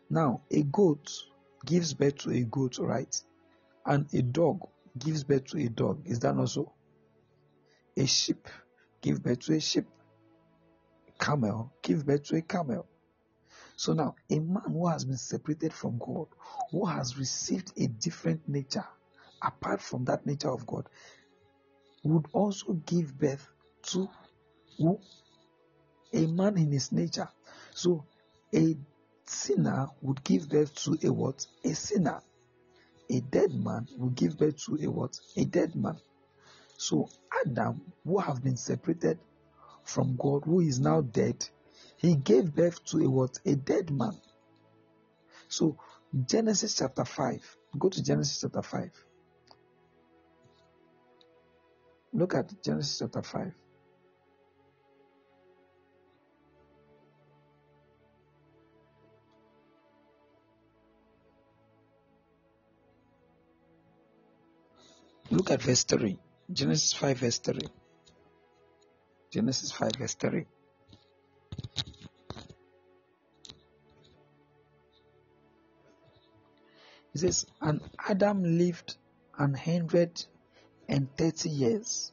[0.09, 1.11] Now, a goat
[1.65, 3.19] gives birth to a goat, right?
[3.85, 4.67] And a dog
[4.97, 6.03] gives birth to a dog.
[6.05, 6.71] Is that not so?
[7.97, 8.47] A sheep
[9.01, 9.85] gives birth to a sheep.
[11.19, 12.85] Camel gives birth to a camel.
[13.77, 16.27] So now, a man who has been separated from God,
[16.71, 18.85] who has received a different nature
[19.41, 20.87] apart from that nature of God,
[22.03, 23.47] would also give birth
[23.87, 24.07] to?
[24.79, 27.29] A man in his nature.
[27.73, 28.05] So
[28.53, 28.75] a
[29.25, 31.45] sinner would give birth to a what?
[31.63, 32.21] A sinner.
[33.09, 35.17] A dead man would give birth to a what?
[35.37, 35.97] A dead man.
[36.77, 37.09] So
[37.45, 39.19] Adam, who have been separated
[39.83, 41.47] from God, who is now dead,
[41.97, 43.39] he gave birth to a what?
[43.45, 44.17] A dead man.
[45.47, 45.77] So
[46.25, 47.57] Genesis chapter 5.
[47.77, 48.91] Go to Genesis chapter 5.
[52.13, 53.53] Look at Genesis chapter 5.
[65.31, 66.17] Look at verse 3.
[66.51, 67.59] Genesis 5, verse 3.
[69.31, 70.45] Genesis 5, verse 3.
[77.15, 78.97] It says, And Adam lived
[79.37, 80.25] an hundred
[80.87, 82.11] and thirty years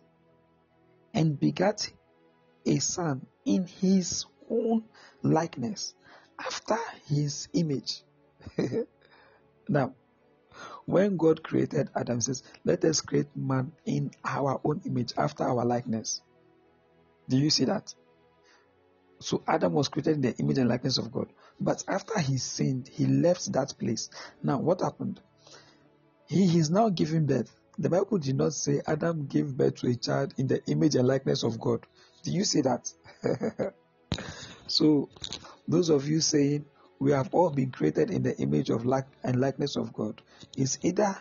[1.12, 1.90] and begat
[2.64, 4.84] a son in his own
[5.22, 5.94] likeness
[6.38, 8.04] after his image.
[9.68, 9.94] now,
[10.86, 15.64] when God created Adam, says, Let us create man in our own image, after our
[15.64, 16.20] likeness.
[17.28, 17.94] Do you see that?
[19.20, 21.28] So Adam was created in the image and likeness of God.
[21.60, 24.10] But after he sinned, he left that place.
[24.42, 25.20] Now, what happened?
[26.26, 27.54] He is now giving birth.
[27.78, 31.06] The Bible did not say Adam gave birth to a child in the image and
[31.06, 31.86] likeness of God.
[32.24, 32.92] Do you see that?
[34.66, 35.08] so,
[35.68, 36.64] those of you saying
[37.02, 40.22] we have all been created in the image of like and likeness of God.
[40.56, 41.18] It's either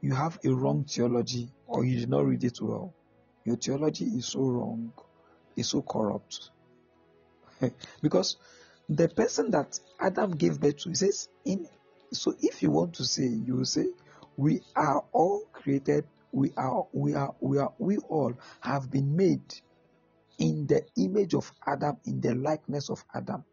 [0.00, 2.92] you have a wrong theology or you did not read it well.
[3.44, 4.92] Your theology is so wrong,
[5.56, 6.50] it's so corrupt.
[8.02, 8.36] because
[8.88, 11.68] the person that Adam gave birth to says in
[12.12, 13.86] so if you want to say you will say
[14.36, 19.54] we are all created we are we are we are we all have been made
[20.40, 23.44] in the image of Adam in the likeness of Adam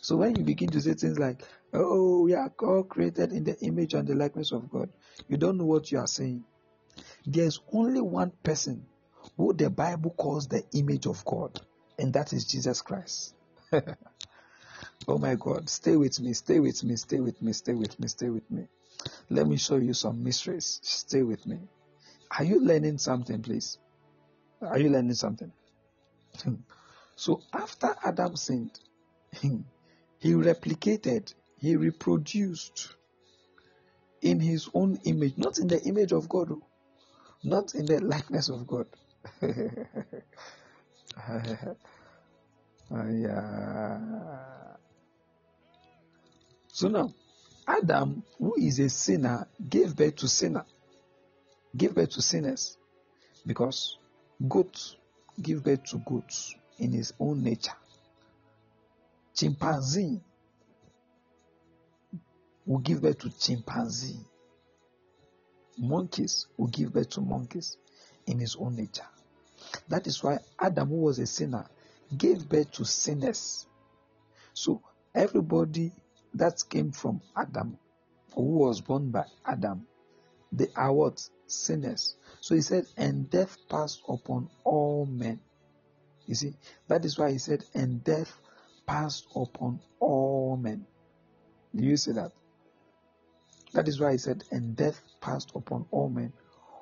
[0.00, 3.58] so when you begin to say things like, oh, we are all created in the
[3.60, 4.88] image and the likeness of God,
[5.28, 6.44] you don't know what you are saying.
[7.24, 8.86] There's only one person
[9.36, 11.60] who the Bible calls the image of God,
[11.98, 13.34] and that is Jesus Christ.
[13.72, 18.08] oh my God, stay with me, stay with me, stay with me, stay with me,
[18.08, 18.66] stay with me.
[19.28, 20.80] Let me show you some mysteries.
[20.82, 21.58] Stay with me.
[22.36, 23.78] Are you learning something, please?
[24.60, 25.52] Are you learning something?
[27.16, 28.78] so after Adam sinned,
[30.18, 32.94] he replicated, he reproduced
[34.22, 36.62] in his own image, not in the image of God, oh.
[37.44, 38.86] not in the likeness of God.
[46.72, 47.12] so now,
[47.66, 50.64] Adam, who is a sinner, gave birth to sinner,
[51.76, 52.78] gave birth to sinners,
[53.46, 53.98] because
[54.48, 54.96] goats
[55.40, 57.72] give birth to goats in his own nature
[59.36, 60.20] chimpanzee
[62.64, 64.18] will give birth to chimpanzee.
[65.78, 67.76] Monkeys will give birth to monkeys
[68.26, 69.06] in his own nature.
[69.88, 71.66] That is why Adam, who was a sinner,
[72.16, 73.66] gave birth to sinners.
[74.54, 74.82] So
[75.14, 75.92] everybody
[76.34, 77.78] that came from Adam,
[78.34, 79.86] who was born by Adam,
[80.52, 81.28] they are what?
[81.46, 82.16] Sinners.
[82.40, 85.40] So he said, and death passed upon all men.
[86.26, 86.54] You see,
[86.88, 88.32] that is why he said, and death
[88.86, 90.86] passed upon all men.
[91.74, 92.32] Do you see that?
[93.72, 96.32] That is why he said, and death passed upon all men.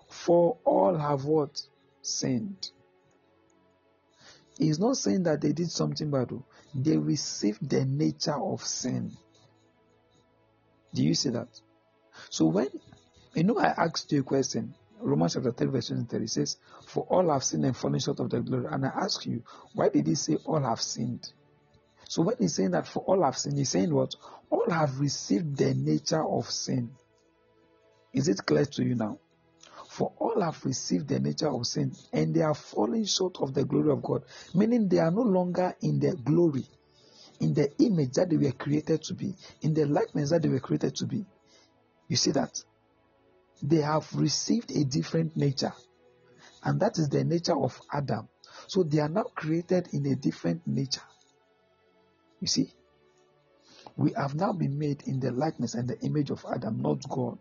[0.08, 1.60] For all have what?
[2.02, 2.70] Sinned.
[4.58, 6.30] He's not saying that they did something bad.
[6.74, 9.12] They received the nature of sin.
[10.92, 11.48] Do you see that?
[12.30, 12.68] So when,
[13.34, 14.74] you know, I asked you a question.
[15.00, 18.40] Romans chapter 3 verse 23 says, For all have sinned and fallen short of the
[18.40, 18.66] glory.
[18.70, 19.42] And I ask you,
[19.74, 21.32] why did he say all have sinned?
[22.08, 24.14] So when he's saying that for all have sinned, he's saying what?
[24.50, 26.90] All have received the nature of sin.
[28.12, 29.18] Is it clear to you now?
[29.88, 33.64] For all have received the nature of sin and they are falling short of the
[33.64, 34.24] glory of God,
[34.54, 36.66] meaning they are no longer in the glory,
[37.40, 40.60] in the image that they were created to be, in the likeness that they were
[40.60, 41.24] created to be.
[42.08, 42.62] You see that?
[43.62, 45.72] They have received a different nature.
[46.62, 48.28] And that is the nature of Adam.
[48.66, 51.02] So they are now created in a different nature.
[52.44, 52.70] You see?
[53.96, 57.38] We have now been made in the likeness and the image of Adam, not God.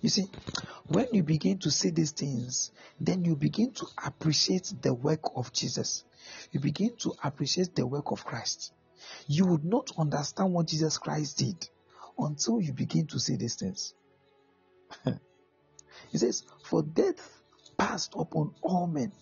[0.00, 0.24] You see,
[0.86, 5.52] when you begin to see these things, then you begin to appreciate the work of
[5.52, 6.04] Jesus.
[6.52, 8.72] You begin to appreciate the work of Christ.
[9.26, 11.68] You would not understand what Jesus Christ did
[12.26, 13.94] until you begin to see these things.
[16.10, 17.42] he says, For death
[17.76, 19.12] passed upon all men.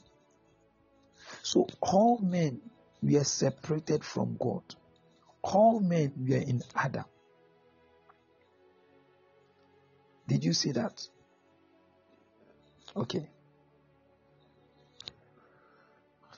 [1.42, 2.60] So all men
[3.02, 4.62] were separated from God.
[5.42, 7.04] All men were in Adam.
[10.26, 11.06] Did you see that?
[12.96, 13.28] Okay.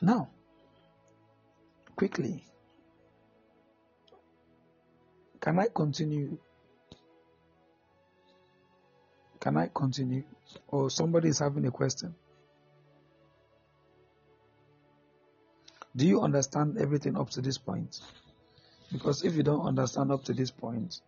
[0.01, 0.31] Now,
[1.97, 2.45] quickly,
[5.41, 6.39] can I continue?
[9.41, 10.23] Can I continue?
[10.69, 12.15] Or somebody is having a question?
[15.97, 18.01] Do you understand everything up to this point?
[18.93, 21.01] Because if you don't understand up to this point,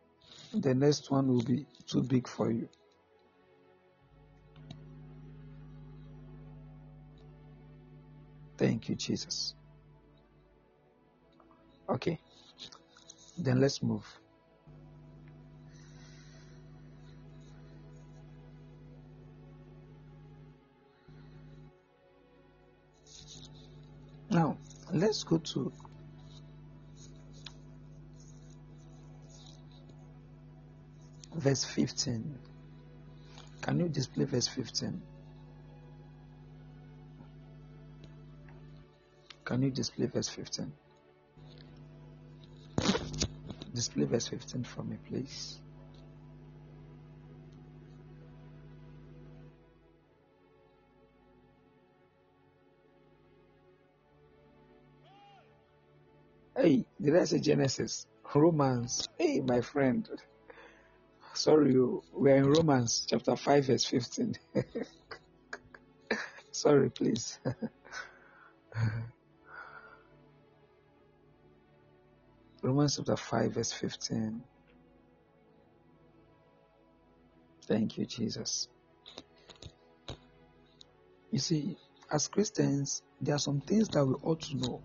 [0.55, 2.69] the next one will be too big for you.
[8.57, 9.55] Thank you, Jesus.
[11.89, 12.19] Okay,
[13.37, 14.07] then let's move.
[24.33, 24.57] Now,
[24.91, 25.71] let's go to
[31.35, 32.39] verse 15.
[33.61, 35.03] Can you display verse 15?
[39.45, 40.73] Can you display verse 15?
[43.75, 45.62] Display verse 15 for me, please.
[56.63, 58.07] Hey, did I say Genesis?
[58.37, 59.09] Romans.
[59.19, 60.09] Hey, my friend.
[61.35, 61.75] Sorry,
[62.13, 64.37] we're in Romans chapter 5, verse 15.
[66.53, 67.41] Sorry, please.
[72.63, 74.41] Romans chapter 5, verse 15.
[77.67, 78.69] Thank you, Jesus.
[81.33, 81.77] You see,
[82.13, 84.81] as Christians, there are some things that we ought to know,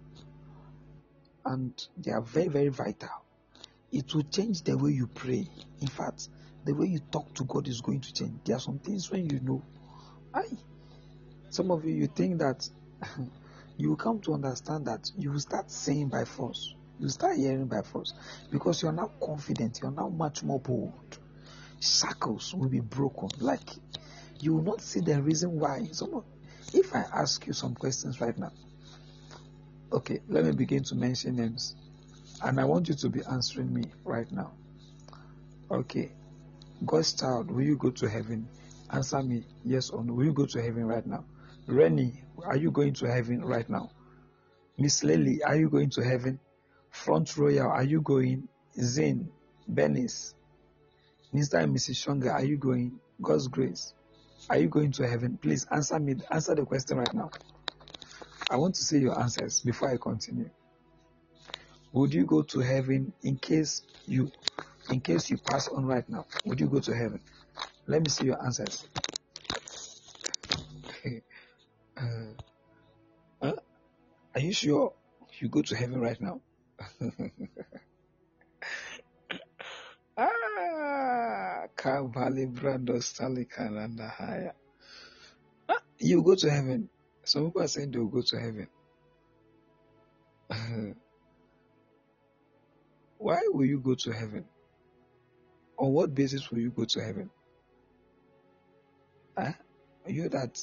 [1.48, 3.10] and they are very, very vital.
[3.92, 5.48] It will change the way you pray.
[5.80, 6.28] In fact,
[6.66, 8.42] the way you talk to God is going to change.
[8.44, 9.64] There are some things when you know.
[10.34, 10.44] I,
[11.50, 12.70] some of you, you think that
[13.78, 16.76] you will come to understand that you will start saying by force.
[17.00, 18.14] You start hearing by force
[18.52, 19.80] because you are now confident.
[19.82, 21.20] You are now much more bold.
[21.80, 23.30] Circles will be broken.
[23.40, 23.70] Like
[24.40, 25.88] you will not see the reason why.
[25.92, 26.24] Someone,
[26.74, 28.52] if I ask you some questions right now,
[29.92, 31.76] okay, let me begin to mention names,
[32.44, 34.52] and I want you to be answering me right now.
[35.72, 36.12] Okay,
[36.86, 38.48] God's child, will you go to heaven?
[38.90, 40.14] Answer me yes or no.
[40.14, 41.26] Will you go to heaven right now?
[41.68, 43.92] Rennie, are you going to heaven right now?
[44.78, 46.40] Miss Lily, are you going to heaven?
[46.92, 48.48] Front Royal, are you going?
[48.80, 49.30] Zane,
[49.72, 50.34] Benis,
[51.34, 51.64] Mr.
[51.64, 51.96] and Mrs.
[51.96, 53.00] Shonga, are you going?
[53.22, 53.94] God's grace,
[54.50, 55.38] are you going to heaven?
[55.42, 56.16] Please answer me.
[56.32, 57.32] Answer the question right now.
[58.50, 60.50] I want to see your answers before I continue.
[61.92, 64.32] Would you go to heaven in case you
[64.90, 67.20] in case you pass on right now, would you go to heaven?
[67.88, 68.88] Let me see your answers.
[71.98, 72.34] uh,
[73.42, 73.54] huh?
[74.36, 74.94] Are you sure
[75.40, 76.40] you go to heaven right now?
[80.18, 81.66] ah,
[85.70, 86.90] ah, you go to heaven.
[87.28, 88.68] Some people are saying they will go to heaven.
[93.18, 94.46] Why will you go to heaven?
[95.78, 97.30] on what basis will you go to heaven?
[99.38, 99.54] Huh?
[100.08, 100.58] You that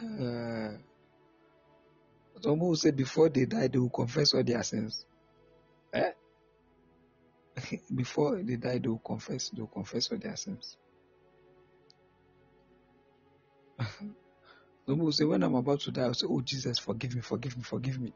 [0.00, 0.76] uh,
[2.42, 5.06] some who say before they die they will confess all their sins.
[5.92, 6.10] Eh?
[7.94, 10.76] before they die they will confess, they will confess all their sins.
[14.86, 17.56] some will say when I'm about to die, I'll say, Oh Jesus, forgive me, forgive
[17.56, 18.12] me, forgive me.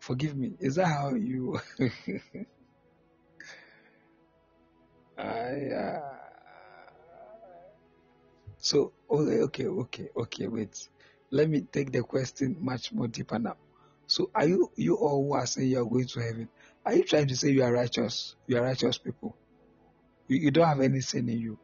[0.00, 0.54] Forgive me.
[0.58, 1.60] Is that how you?
[5.18, 6.00] I, uh...
[8.58, 10.48] So okay, okay, okay, okay.
[10.48, 10.88] Wait.
[11.30, 13.56] let me take the question much more deeper now.
[14.06, 16.48] So are you you all who are saying you are going to heaven?
[16.84, 18.36] Are you trying to say you are righteous?
[18.46, 19.36] You are righteous people.
[20.28, 21.58] You, you don't have any sin in you.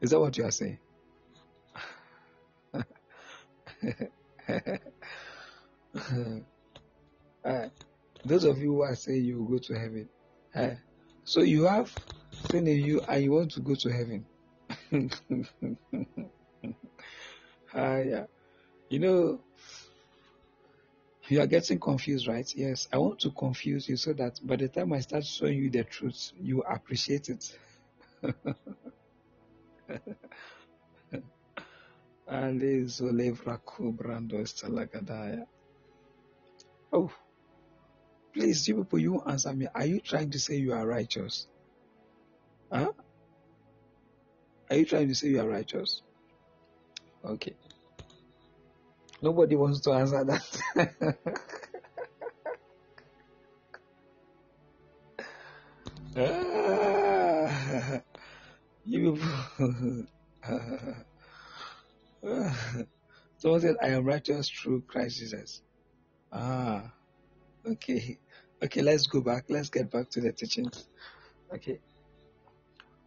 [0.00, 0.78] Is that what you are saying?
[7.44, 7.68] uh,
[8.24, 10.08] those of you who are saying you will go to heaven.
[10.54, 10.70] Uh,
[11.24, 11.90] so you have
[12.42, 14.26] sin in you and you want to go to heaven.
[17.74, 18.24] uh, yeah.
[18.90, 19.40] You know,
[21.28, 22.52] you are getting confused, right?
[22.56, 25.70] Yes, I want to confuse you so that by the time I start showing you
[25.70, 27.58] the truth, you appreciate it.
[36.92, 37.12] Oh,
[38.34, 39.68] please, you people, you answer me.
[39.74, 41.48] Are you trying to say you are righteous?
[42.72, 42.92] Huh?
[44.70, 46.02] Are you trying to say you are righteous?
[47.24, 47.54] Okay.
[49.22, 51.16] Nobody wants to answer that.
[56.16, 58.00] Ah,
[58.84, 59.18] you
[63.40, 65.62] Someone said, I am righteous through Christ Jesus.
[66.30, 66.92] Ah,
[67.66, 68.18] okay.
[68.62, 69.46] Okay, let's go back.
[69.48, 70.86] Let's get back to the teachings.
[71.52, 71.80] Okay.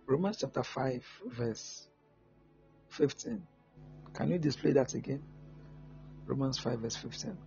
[0.08, 1.88] Romans chapter 5, verse
[2.90, 3.44] 15.
[4.16, 5.22] Can you display that again?
[6.26, 7.38] Romans 5, verse 15.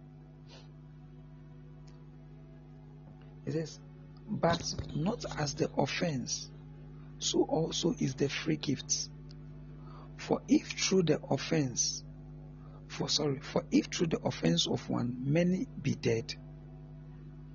[3.46, 3.80] It says,
[4.28, 4.62] But
[4.94, 6.52] not as the offense,
[7.18, 9.08] so also is the free gift.
[10.18, 12.04] For if through the offense,
[12.96, 16.34] for sorry, for if through the offense of one many be dead,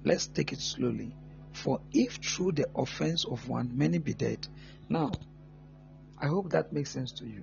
[0.04, 1.16] let's take it slowly.
[1.52, 4.48] For if through the offense of one many be dead,
[4.88, 5.12] now
[6.20, 7.42] I hope that makes sense to you.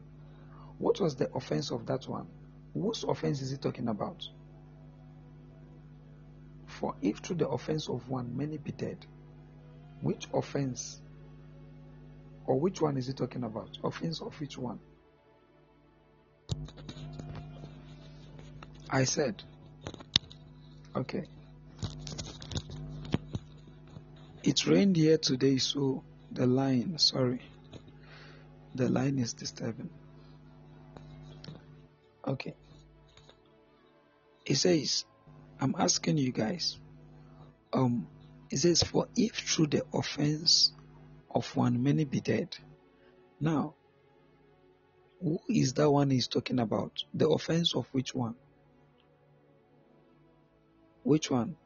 [0.78, 2.28] What was the offense of that one?
[2.72, 4.28] Whose offense is he talking about?
[6.66, 9.04] For if through the offense of one many be dead,
[10.02, 11.00] which offense
[12.46, 13.76] or which one is he talking about?
[13.82, 14.78] Offense of which one?
[18.90, 19.42] I said,
[20.96, 21.24] okay.
[24.42, 27.42] It rained here today, so the line, sorry,
[28.74, 29.90] the line is disturbing.
[32.26, 32.54] Okay.
[34.46, 35.04] It says,
[35.60, 36.78] I'm asking you guys,
[37.74, 38.06] um,
[38.50, 40.72] it says, for if through the offense
[41.30, 42.56] of one many be dead.
[43.38, 43.74] Now,
[45.20, 47.04] who is that one he's talking about?
[47.12, 48.34] The offense of which one?
[51.08, 51.56] Which one?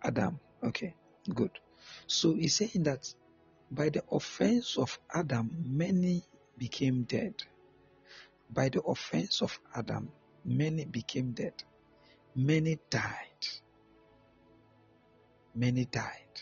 [0.00, 0.38] Adam.
[0.62, 0.94] Okay,
[1.34, 1.50] good.
[2.06, 3.12] So he's saying that
[3.72, 6.22] by the offense of Adam, many
[6.56, 7.42] became dead.
[8.48, 10.12] By the offense of Adam,
[10.44, 11.54] many became dead.
[12.36, 13.48] Many died.
[15.52, 16.40] Many died.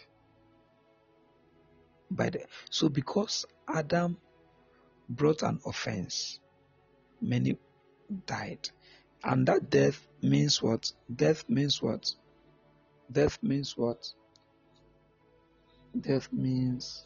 [2.11, 4.19] By the so because Adam
[5.09, 6.39] brought an offense,
[7.23, 7.57] many
[8.27, 8.69] died.
[9.25, 10.93] And that death means what?
[11.15, 12.13] Death means what?
[13.11, 14.09] Death means what?
[15.99, 17.05] Death means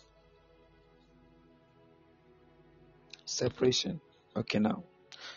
[3.25, 4.01] separation.
[4.37, 4.85] Okay, now.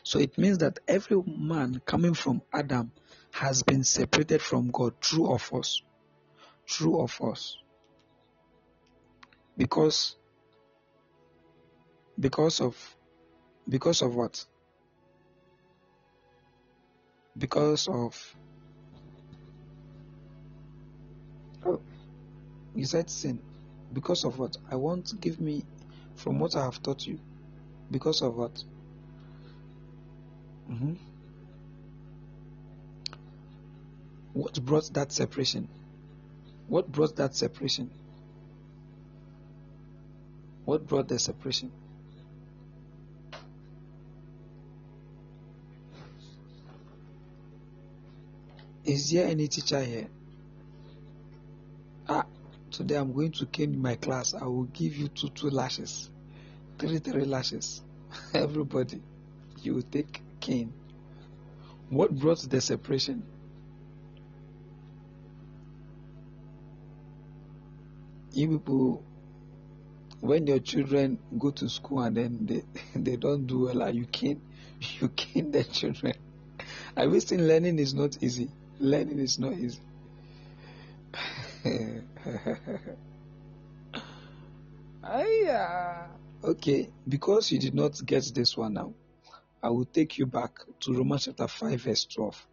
[0.03, 2.91] So it means that every man coming from Adam
[3.32, 5.82] has been separated from God true of us.
[6.65, 7.57] True of us.
[9.57, 10.15] Because
[12.19, 12.77] because of
[13.67, 14.45] because of what?
[17.38, 18.36] Because of
[21.65, 21.82] oh,
[22.75, 23.39] you said sin.
[23.93, 24.57] Because of what?
[24.69, 25.63] I want give me
[26.15, 27.19] from what I have taught you.
[27.89, 28.63] Because of what?
[30.69, 30.93] Mm-hmm.
[34.34, 35.67] What brought that separation?
[36.67, 37.89] What brought that separation?
[40.65, 41.71] What brought the separation?
[48.89, 50.07] Is there any teacher here?
[52.07, 52.25] Ah,
[52.71, 54.33] today I'm going to cane my class.
[54.33, 56.09] I will give you two two lashes,
[56.79, 57.83] three three lashes.
[58.33, 58.99] Everybody,
[59.61, 60.73] you will take cane.
[61.91, 63.21] What brought the separation?
[68.33, 69.03] You people,
[70.21, 72.63] when your children go to school and then they,
[72.99, 74.41] they don't do well, you cane
[74.99, 76.15] you cane the children.
[76.97, 78.49] I wish seen learning is not easy.
[78.80, 79.80] Learning is not easy.
[86.41, 88.93] Okay, because you did not get this one now,
[89.61, 92.47] I will take you back to Romans chapter 5, verse 12.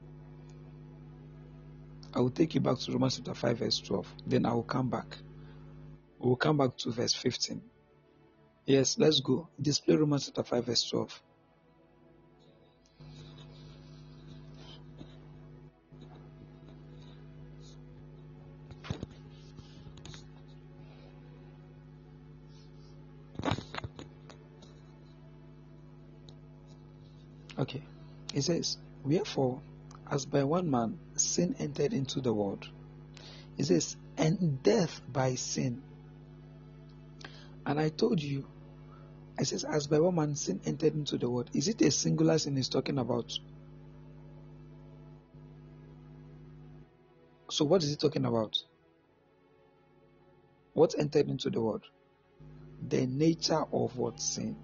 [2.14, 4.14] I will take you back to Romans chapter 5, verse 12.
[4.26, 5.16] Then I will come back.
[6.18, 7.62] We will come back to verse 15.
[8.64, 9.48] Yes, let's go.
[9.60, 11.22] Display Romans chapter 5, verse 12.
[28.36, 29.62] It says, Wherefore,
[30.10, 32.68] as by one man sin entered into the world,
[33.56, 35.82] it says, and death by sin.
[37.64, 38.46] And I told you,
[39.38, 41.48] I says, as by one man sin entered into the world.
[41.54, 43.32] Is it a singular sin he's talking about?
[47.48, 48.54] So what is he talking about?
[50.74, 51.84] What entered into the world?
[52.86, 54.56] The nature of what sin.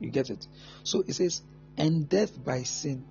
[0.00, 0.46] You get it?
[0.84, 1.42] So it says,
[1.76, 3.04] and death by sin.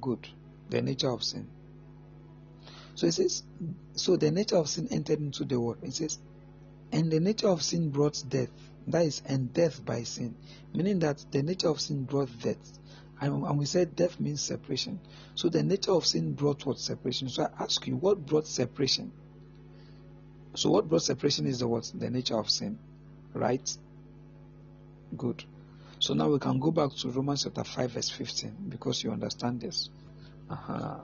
[0.00, 0.26] Good.
[0.68, 1.48] The nature of sin.
[2.94, 3.42] So it says,
[3.94, 5.78] so the nature of sin entered into the world.
[5.82, 6.18] It says,
[6.92, 8.50] and the nature of sin brought death.
[8.86, 10.34] That is, and death by sin.
[10.74, 12.78] Meaning that the nature of sin brought death.
[13.20, 14.98] And, we said death means separation.
[15.34, 16.78] So the nature of sin brought what?
[16.78, 17.28] Separation.
[17.28, 19.12] So I ask you, what brought separation?
[20.54, 21.90] So what brought separation is the what?
[21.94, 22.78] The nature of sin.
[23.34, 23.76] Right?
[25.16, 25.44] Good.
[26.00, 29.60] So now we can go back to Romans chapter 5, verse 15, because you understand
[29.60, 29.90] this.
[30.48, 30.96] Uh-huh.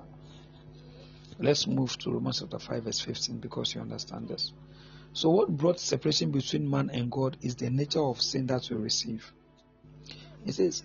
[1.39, 4.55] Let's move to Romans chapter 5, verse 15, because you understand this.
[5.13, 8.77] So, what brought separation between man and God is the nature of sin that we
[8.77, 9.31] receive.
[10.47, 10.83] It says,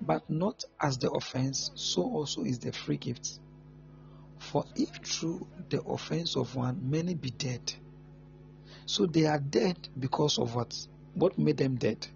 [0.00, 3.40] But not as the offense, so also is the free gift.
[4.38, 7.74] For if through the offense of one many be dead,
[8.86, 10.76] so they are dead because of what?
[11.14, 12.06] What made them dead?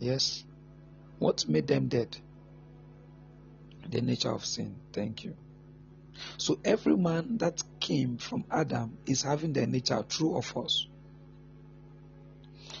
[0.00, 0.44] Yes.
[1.18, 2.16] What made them dead?
[3.88, 4.76] The nature of sin.
[4.92, 5.36] Thank you.
[6.38, 10.88] So every man that came from Adam is having their nature true or false.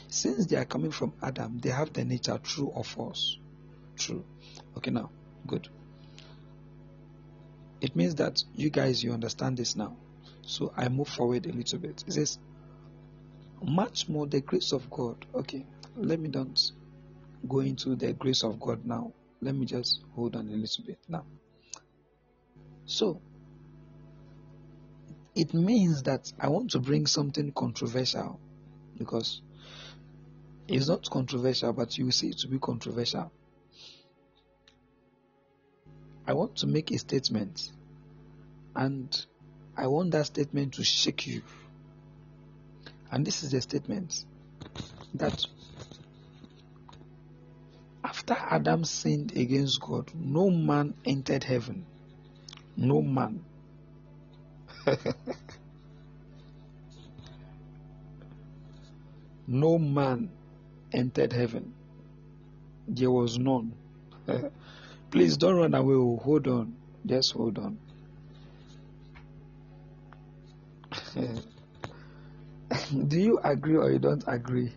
[0.08, 3.38] Since they are coming from Adam, they have the nature true or false.
[3.96, 4.24] True.
[4.76, 5.10] Okay, now,
[5.46, 5.68] good.
[7.80, 9.96] It means that you guys, you understand this now.
[10.42, 12.04] So I move forward a little bit.
[12.06, 12.38] It says,
[13.62, 15.24] much more the grace of God.
[15.34, 15.66] Okay,
[15.96, 16.72] let me don't
[17.48, 19.12] go into the grace of God now.
[19.40, 21.24] Let me just hold on a little bit now.
[22.86, 23.20] So,
[25.34, 28.40] it means that I want to bring something controversial
[28.98, 29.40] because
[30.68, 33.32] it's not controversial, but you see it to be controversial.
[36.26, 37.72] I want to make a statement,
[38.76, 39.26] and
[39.76, 41.42] I want that statement to shake you.
[43.10, 44.24] And this is the statement
[45.14, 45.44] that
[48.30, 51.84] after Adam sinned against God, no man entered heaven.
[52.76, 53.44] No man.
[59.46, 60.30] no man
[60.92, 61.72] entered heaven.
[62.86, 63.72] There was none.
[65.10, 65.94] Please don't run away.
[65.94, 66.76] Oh, hold on.
[67.06, 67.78] Just hold on.
[73.08, 74.70] Do you agree or you don't agree?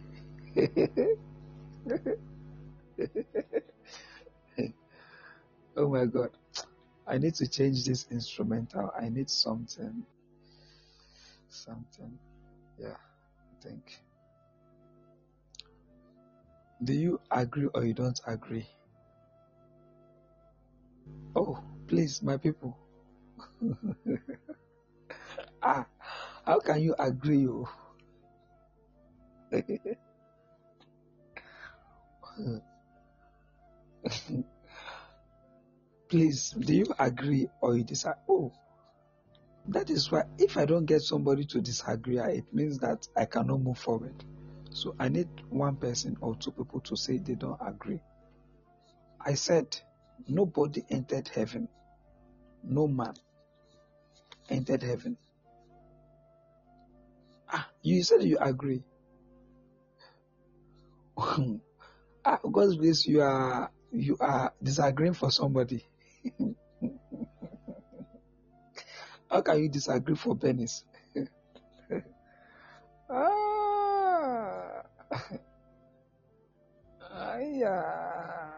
[5.78, 6.30] oh my god.
[7.06, 8.92] I need to change this instrumental.
[9.00, 10.04] I need something.
[11.50, 12.18] Something.
[12.80, 14.00] Yeah, I think.
[16.84, 18.68] Do you agree or you don't agree?
[21.36, 22.78] Oh, please, my people.
[25.64, 25.86] ah,
[26.46, 27.48] how can you agree?
[27.48, 27.70] Oh?
[36.10, 38.22] Please, do you agree or you disagree?
[38.30, 38.52] Oh,
[39.70, 43.62] that is why if I don't get somebody to disagree, it means that I cannot
[43.62, 44.24] move forward.
[44.72, 48.02] So I need one person or two people to say they don't agree.
[49.26, 49.78] I said,
[50.28, 51.70] nobody entered heaven.
[52.64, 53.14] No man
[54.50, 55.18] entered heaven.
[57.50, 58.84] Ah, you said you agree.
[61.18, 65.86] ah, God's grace, you are you are disagreeing for somebody.
[69.30, 70.84] How can you disagree for pennies?
[73.10, 74.84] ah,
[77.40, 78.50] yeah.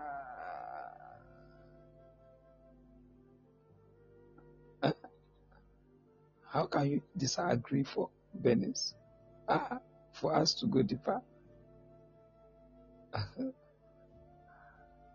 [6.48, 8.10] How can you disagree for
[8.42, 8.96] pennies?
[9.50, 9.80] Ah,
[10.14, 11.22] for us to go deeper.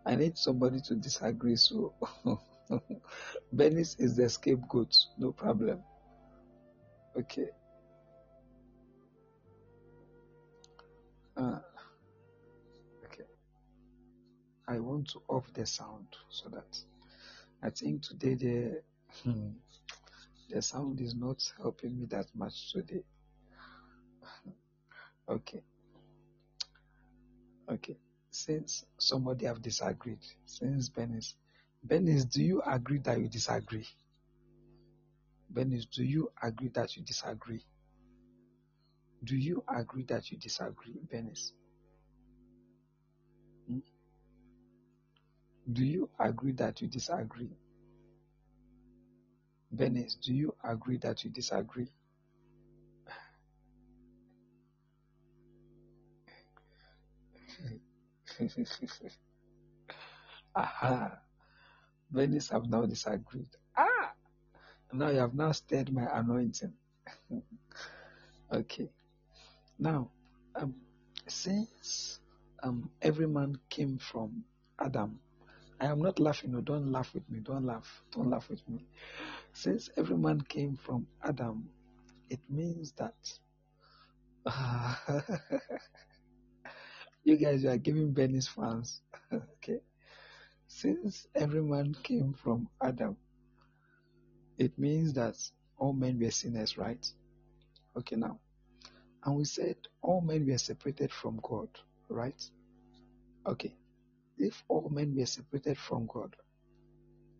[0.05, 1.55] I need somebody to disagree.
[1.55, 1.93] So,
[3.55, 4.95] Benis is the scapegoat.
[5.17, 5.83] No problem.
[7.17, 7.49] Okay.
[11.37, 11.59] Uh,
[13.05, 13.25] okay.
[14.67, 16.77] I want to off the sound so that
[17.61, 18.81] I think today the
[19.23, 19.49] hmm,
[20.49, 23.03] the sound is not helping me that much today.
[25.29, 25.61] Okay.
[27.71, 27.95] Okay.
[28.31, 31.35] Since somebody have disagreed, since Benis,
[31.85, 33.85] Benis, do you agree that you disagree?
[35.53, 37.63] Benis, do you agree that you disagree?
[39.23, 41.51] Do you agree that you disagree, Benis?
[43.67, 43.79] Hmm?
[45.71, 47.49] Do you agree that you disagree?
[49.75, 51.91] Benis, do you agree that you disagree?
[60.55, 61.19] Aha.
[62.13, 63.49] Benis have now disagreed.
[63.77, 64.13] Ah!
[64.93, 66.73] Now you have now stirred my anointing.
[68.53, 68.89] okay.
[69.79, 70.11] Now,
[70.55, 70.75] um,
[71.27, 72.19] since
[72.63, 74.43] um, every man came from
[74.79, 75.19] Adam,
[75.79, 76.51] I am not laughing.
[76.51, 77.39] No, don't laugh with me.
[77.39, 78.03] Don't laugh.
[78.11, 78.85] Don't laugh with me.
[79.53, 81.69] Since every man came from Adam,
[82.29, 83.15] it means that
[87.23, 89.01] you guys are giving Benny's fans.
[89.33, 89.81] okay.
[90.67, 93.17] Since every man came from Adam,
[94.57, 95.37] it means that
[95.77, 97.05] all men were sinners, right?
[97.97, 98.39] Okay, now.
[99.23, 101.69] And we said all men were separated from God,
[102.09, 102.41] right?
[103.45, 103.75] Okay.
[104.37, 106.35] If all men were separated from God,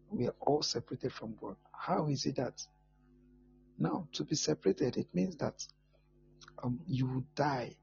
[0.09, 1.55] we are all separated from God.
[1.73, 2.61] How is it that?
[3.79, 5.65] Now, to be separated, it means that
[6.63, 7.75] um, you die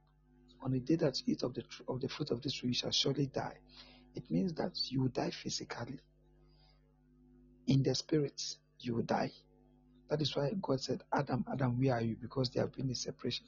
[0.63, 2.75] on the day that you eat of the of the fruit of this tree, you
[2.75, 3.59] shall surely die.
[4.15, 6.01] It means that you will die physically.
[7.67, 8.43] In the spirit,
[8.81, 9.31] you will die.
[10.09, 12.17] That is why God said, Adam, Adam, where are you?
[12.21, 13.47] Because there have been a separation.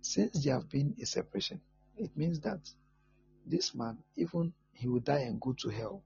[0.00, 1.60] Since there have been a separation,
[1.96, 2.60] it means that
[3.44, 6.02] this man, even he will die and go to hell.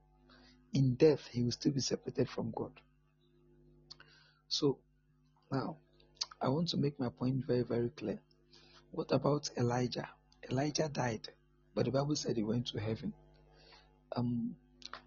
[0.72, 2.72] In death, he will still be separated from God.
[4.48, 4.78] So,
[5.50, 5.76] now,
[6.40, 8.18] I want to make my point very, very clear.
[8.92, 10.08] What about Elijah?
[10.50, 11.26] Elijah died,
[11.74, 13.14] but the Bible said he went to heaven.
[14.14, 14.54] Um,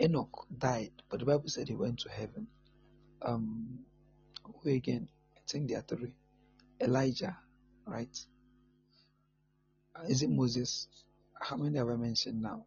[0.02, 2.48] Enoch died, but the Bible said he went to heaven.
[3.22, 3.80] Um,
[4.44, 5.07] who again?
[5.38, 6.16] I think there are three.
[6.82, 7.38] Elijah,
[7.86, 8.18] right?
[9.95, 10.88] Uh, is it Moses?
[11.40, 12.66] How many have I mentioned now?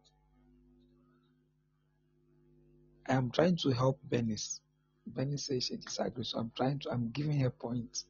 [3.09, 4.61] I am trying to help Benis.
[5.11, 6.91] Benis says she disagrees, so I'm trying to.
[6.91, 8.05] I'm giving her points.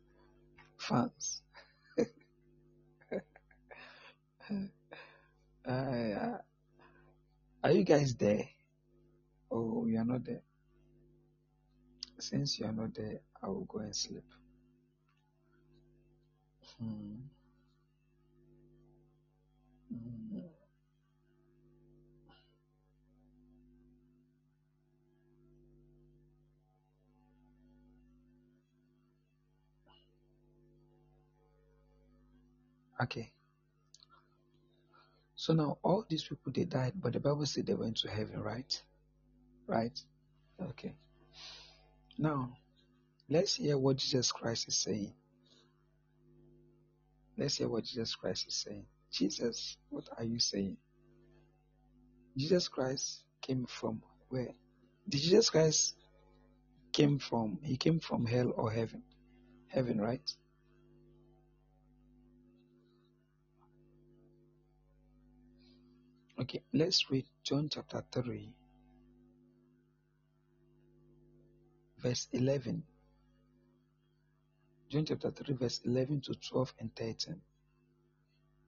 [0.77, 1.41] Fans.
[5.67, 6.37] Uh,
[7.63, 8.47] are you guys there?
[9.51, 10.41] Oh, you are not there.
[12.19, 14.23] Since you are not there, I will go and sleep.
[16.77, 17.15] Hmm.
[19.89, 20.39] Hmm.
[33.01, 33.31] Okay.
[35.39, 38.41] So now all these people they died, but the Bible said they went to heaven,
[38.41, 38.83] right?
[39.67, 39.97] Right?
[40.61, 40.95] Okay.
[42.17, 42.57] Now
[43.29, 45.13] let's hear what Jesus Christ is saying.
[47.37, 48.85] Let's hear what Jesus Christ is saying.
[49.13, 50.75] Jesus, what are you saying?
[52.35, 54.53] Jesus Christ came from where?
[55.07, 55.95] Did Jesus Christ
[56.91, 59.03] came from he came from hell or heaven?
[59.69, 60.33] Heaven, right?
[66.41, 68.53] Okay, let's read John chapter 3,
[71.97, 72.81] verse 11.
[74.89, 77.41] John chapter 3, verse 11 to 12 and 13.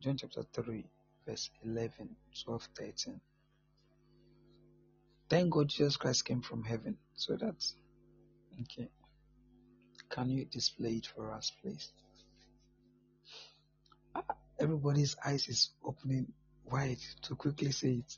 [0.02, 0.84] John chapter 3,
[1.26, 2.10] verse 11,
[2.44, 3.22] 12, 13.
[5.30, 7.56] Thank God Jesus Christ came from heaven so that,
[8.64, 8.90] okay.
[10.10, 11.94] Can you display it for us, please?
[14.14, 14.26] Ah,
[14.60, 16.34] everybody's eyes is opening
[16.72, 18.18] wide to quickly say it.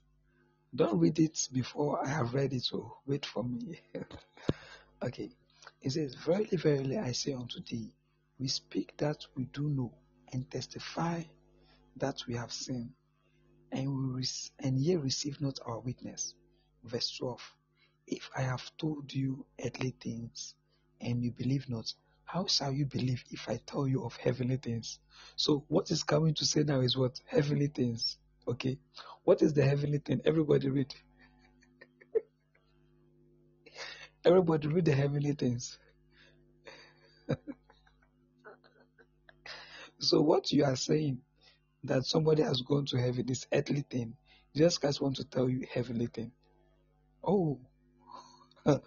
[0.76, 3.82] Don't read it before I have read it, so wait for me.
[5.04, 5.30] okay.
[5.82, 7.94] It says, Verily, verily, I say unto thee,
[8.40, 9.94] we speak that we do know,
[10.32, 11.24] and testify
[11.98, 12.92] that we have seen,
[13.72, 14.26] and we
[14.60, 16.34] and ye receive not our witness.
[16.84, 17.40] Verse 12.
[18.08, 20.56] If I have told you earthly things,
[21.00, 21.94] and you believe not,
[22.26, 25.00] how shall you believe if I tell you of heavenly things?
[25.36, 27.20] So, what is coming to say now is what?
[27.26, 28.18] Heavenly things.
[28.48, 28.78] Okay.
[29.24, 30.22] What is the heavenly thing?
[30.26, 30.94] Everybody read.
[34.26, 35.78] Everybody read the heavenly things.
[40.00, 41.20] so what you are saying
[41.84, 44.16] that somebody has gone to heaven is earthly thing.
[44.56, 46.32] Jesus Christ want to tell you heavenly thing.
[47.24, 47.60] Oh,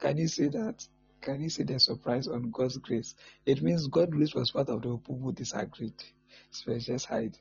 [0.00, 0.86] can you see that?
[1.20, 3.14] Can you see the surprise on God's grace?
[3.46, 5.94] It means God's grace was part of the people who disagreed.
[6.50, 7.38] So just hiding.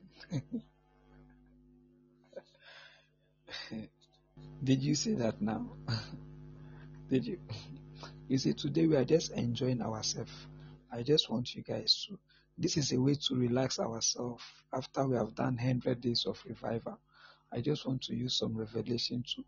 [4.63, 5.69] Did you see that now?
[7.09, 7.39] Did you?
[8.27, 10.31] You see, today we are just enjoying ourselves.
[10.91, 12.17] I just want you guys to.
[12.57, 16.99] This is a way to relax ourselves after we have done 100 days of revival.
[17.51, 19.43] I just want to use some revelation to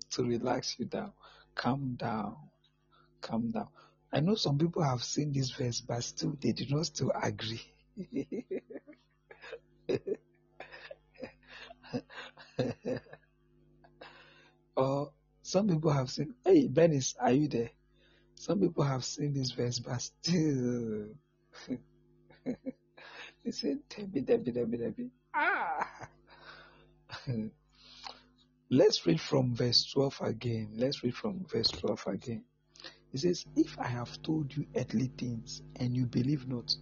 [0.10, 1.12] to relax you down.
[1.54, 2.36] Calm down.
[3.20, 3.68] Calm down.
[4.12, 7.62] I know some people have seen this verse, but still they do not still agree.
[14.76, 15.12] or
[15.42, 17.70] some people have seen, hey, Benis, are you there?
[18.36, 21.08] Some people have seen this verse, but still
[22.44, 25.10] they say, Debbie, Debbie, Debbie, Debbie.
[25.34, 26.08] Ah!
[28.70, 30.70] Let's read from verse 12 again.
[30.76, 32.44] Let's read from verse 12 again.
[33.12, 36.74] It says, If I have told you earthly things and you believe not,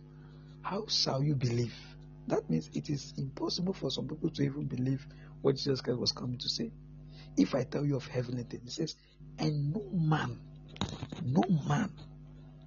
[0.62, 1.74] how shall you believe?
[2.28, 5.07] That means it is impossible for some people to even believe
[5.40, 6.70] what Jesus Christ was coming to say.
[7.36, 8.97] If I tell you of heavenly things, he says,
[9.39, 10.39] and no man,
[11.24, 11.93] no man,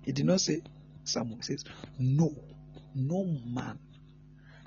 [0.02, 0.62] he did not say
[1.04, 1.64] someone, he says,
[2.00, 2.36] no,
[2.94, 3.80] no man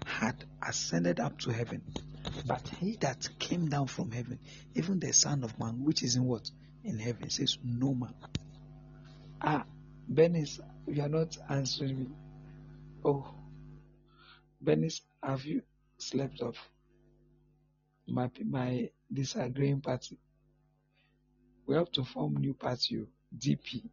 [0.05, 1.83] had ascended up to heaven,
[2.47, 4.39] but he that came down from heaven,
[4.75, 6.51] even the Son of Man, which is in what?
[6.85, 8.15] In heaven, he says, no man.
[9.41, 9.65] Ah,
[10.13, 12.07] Benis, you are not answering me.
[13.05, 13.35] Oh,
[14.63, 15.63] Benis, have you
[15.99, 16.57] slept off?
[18.07, 20.19] My my disagreeing party.
[21.67, 23.07] We have to form new party,
[23.37, 23.85] DP,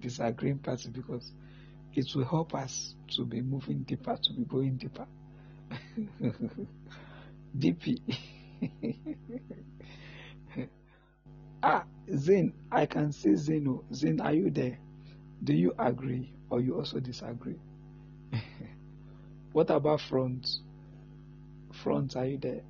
[0.00, 1.32] disagreeing party, because
[1.94, 5.06] it will help us to be moving deeper, to be going deeper.
[7.58, 8.02] DP.
[11.62, 11.84] ah,
[12.16, 13.84] Zin, I can see Zeno.
[13.94, 14.78] Zin, are you there?
[15.44, 17.58] Do you agree or you also disagree?
[19.54, 20.48] What about front?
[21.72, 22.62] Front, are you there?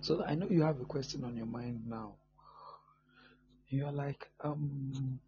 [0.00, 2.16] So I know you have a question on your mind now.
[3.68, 5.20] You're like, um,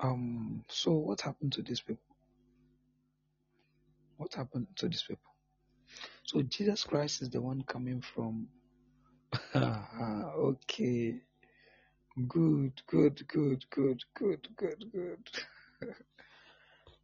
[0.00, 2.14] um, so what happened to these people?
[4.18, 5.32] What happened to these people?
[6.22, 8.46] So Jesus Christ is the one coming from.
[9.56, 11.16] okay.
[12.28, 15.28] Good, good, good, good, good, good, good.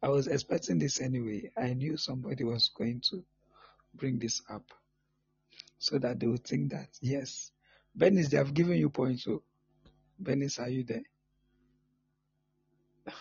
[0.01, 1.51] I was expecting this anyway.
[1.57, 3.23] I knew somebody was going to
[3.93, 4.71] bring this up
[5.77, 7.51] so that they would think that, yes,
[7.97, 9.23] Benis, they have given you points.
[9.23, 9.43] So,
[10.21, 11.03] Benis, are you there?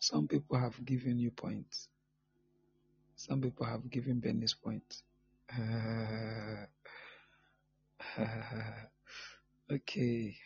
[0.00, 1.88] Some people have given you points.
[3.16, 5.02] Some people have given Benis points.
[9.72, 10.36] okay.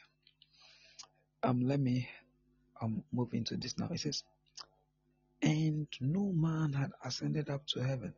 [1.43, 2.09] Um, let me
[2.81, 3.89] um move into this now.
[3.91, 4.25] It says,
[5.45, 8.15] and no man had ascended up to heaven,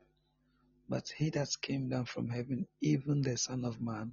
[0.89, 4.12] but he that came down from heaven, even the Son of Man,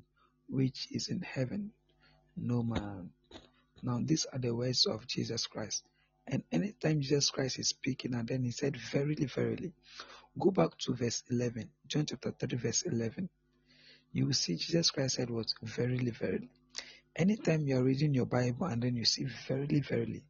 [0.49, 1.71] which is in heaven.
[2.35, 3.11] No man.
[3.83, 5.83] Now, these are the words of Jesus Christ.
[6.25, 9.73] And anytime Jesus Christ is speaking, and then he said, Verily, verily,
[10.39, 13.29] go back to verse 11, John chapter 3, verse 11.
[14.11, 15.53] You will see Jesus Christ said, What?
[15.61, 16.49] Verily, verily.
[17.15, 20.23] Anytime you are reading your Bible and then you see verily, verily,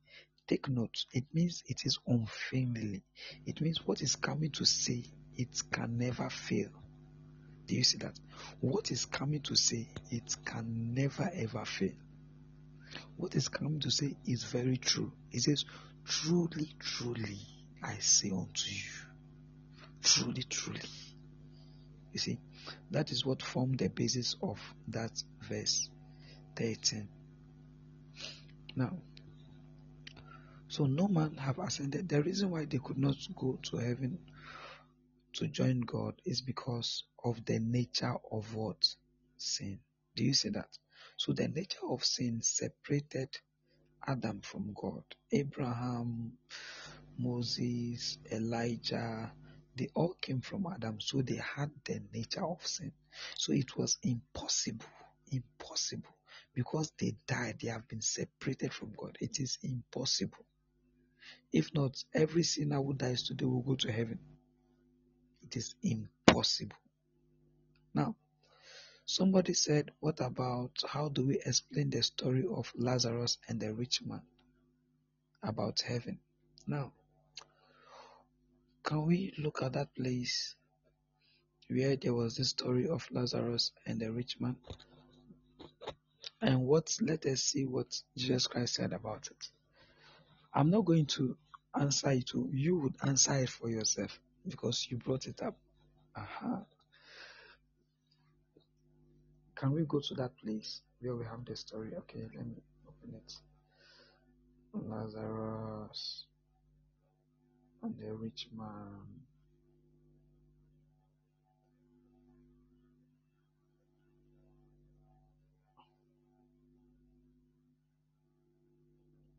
[0.48, 1.06] take note.
[1.12, 3.02] It means it is unfailing.
[3.46, 5.06] It means what is coming to say,
[5.36, 6.70] it can never fail.
[7.66, 8.20] Do you see that?
[8.60, 11.94] What is coming to say, it can never ever fail.
[13.18, 15.12] What is coming to say is very true.
[15.32, 15.66] It says,
[16.06, 17.40] Truly, truly,
[17.82, 18.92] I say unto you.
[20.04, 20.82] Truly, truly.
[22.12, 22.40] You see,
[22.92, 24.60] that is what formed the basis of
[24.90, 25.12] that
[25.42, 25.90] verse
[26.56, 27.08] 13.
[28.76, 28.98] Now,
[30.74, 32.10] so no man have ascended.
[32.10, 34.18] The reason why they could not go to heaven
[35.34, 38.84] to join God is because of the nature of what?
[39.38, 39.78] Sin.
[40.16, 40.76] Do you see that?
[41.16, 43.30] So the nature of sin separated
[44.08, 45.04] Adam from God.
[45.32, 46.32] Abraham,
[47.20, 49.32] Moses, Elijah,
[49.78, 52.94] they all came from Adam, so they had the nature of sin.
[53.36, 54.88] So it was impossible,
[55.32, 56.18] impossible,
[56.56, 59.20] because they died, they have been separated from God.
[59.22, 60.46] It is impossible.
[61.52, 64.20] If not, every sinner who dies today will go to heaven.
[65.44, 66.76] it is impossible.
[67.94, 68.16] Now,
[69.06, 74.02] somebody said, What about how do we explain the story of Lazarus and the rich
[74.04, 74.22] man
[75.44, 76.20] about heaven?
[76.66, 76.94] Now,
[78.84, 80.56] can we look at that place
[81.70, 84.58] where there was the story of Lazarus and the rich man?
[86.42, 89.50] And what let us see what Jesus Christ said about it.
[90.54, 91.38] I'm not going to
[91.80, 92.28] answer it.
[92.28, 95.58] To you would answer it for yourself because you brought it up.
[99.56, 101.92] Can we go to that place where we have the story?
[102.00, 102.56] Okay, let me
[102.88, 103.34] open it.
[104.74, 106.26] Lazarus
[107.84, 109.06] and the rich man.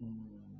[0.01, 0.54] Hmm.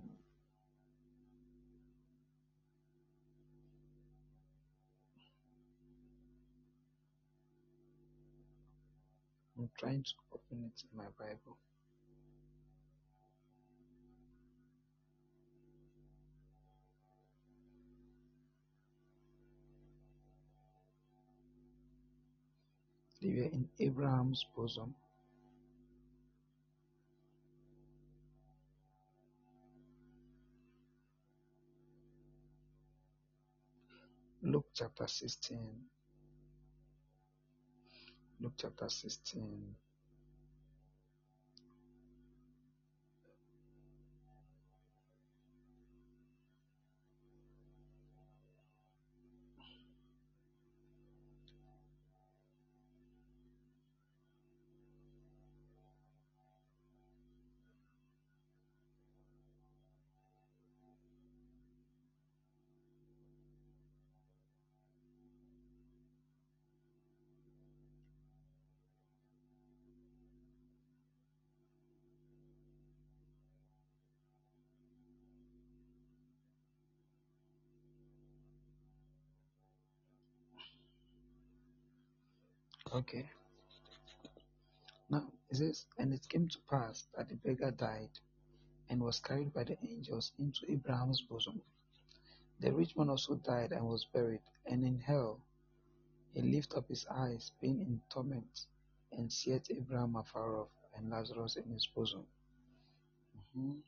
[9.65, 11.57] I'm trying to open it in my Bible.
[23.23, 24.95] They were in Abraham's bosom.
[34.43, 35.59] Luke chapter 16.
[38.45, 39.75] Luke chapter 16.
[82.95, 83.29] Okay.
[85.11, 88.11] Now it says, and it came to pass that the beggar died
[88.89, 91.61] and was carried by the angels into Abraham's bosom.
[92.61, 95.41] The rich man also died and was buried, and in hell
[96.35, 98.67] he lifted up his eyes, being in torment,
[99.13, 102.25] and seeth Abraham afar off, and Lazarus in his bosom.
[103.57, 103.83] Mhm.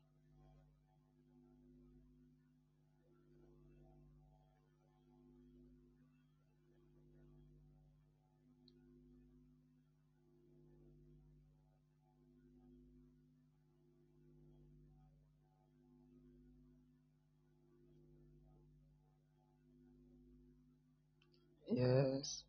[21.77, 22.43] Yes.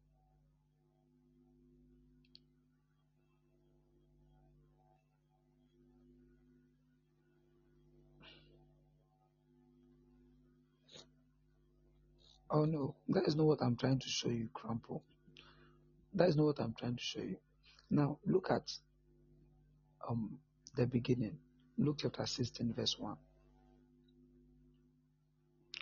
[12.49, 15.01] Oh no, that is not what I'm trying to show you, Crampo.
[16.13, 17.35] That is not what I'm trying to show you.
[17.89, 18.71] Now look at
[20.07, 20.39] um
[20.77, 21.37] the beginning.
[21.77, 23.17] Luke chapter 16, verse 1.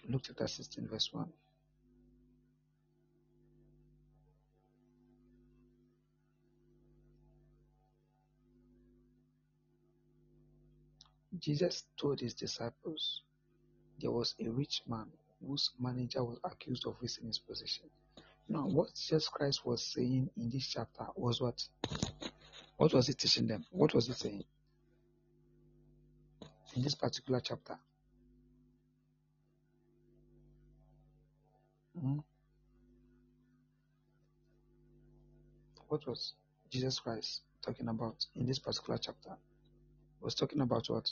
[0.10, 1.28] Luke chapter 16, verse 1.
[11.40, 13.22] Jesus told his disciples
[14.02, 15.08] there was a rich man
[15.46, 17.86] whose manager was accused of wasting his position.
[18.48, 21.62] Now, what Jesus Christ was saying in this chapter was what?
[22.78, 23.66] What was he teaching them?
[23.72, 24.44] What was he saying
[26.76, 27.78] in this particular chapter?
[32.00, 32.20] Hmm?
[35.88, 36.34] What was
[36.70, 39.38] Jesus Christ talking about in this particular chapter?
[40.22, 41.10] Was talking about what?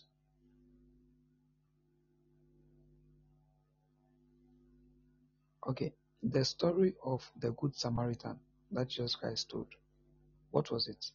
[5.67, 8.37] Okay, the story of the Good Samaritan
[8.71, 9.67] that Jesus Christ told.
[10.51, 11.05] What was it?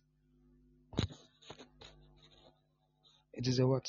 [3.34, 3.86] It is a what?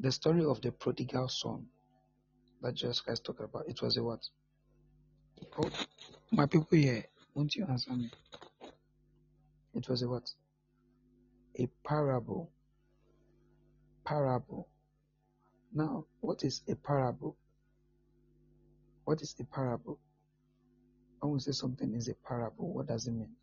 [0.00, 1.66] The story of the prodigal son
[2.60, 3.68] that Jesus Christ talked about.
[3.68, 4.20] It was a what?
[5.58, 5.70] Oh,
[6.32, 8.10] my people here, won't you answer me?
[9.74, 10.28] It was a what?
[11.58, 12.50] A parable.
[14.04, 14.68] Parable.
[15.74, 17.36] Now, what is a parable?
[19.04, 19.98] What is a parable?
[21.20, 23.34] When we say something is a parable, what does it mean?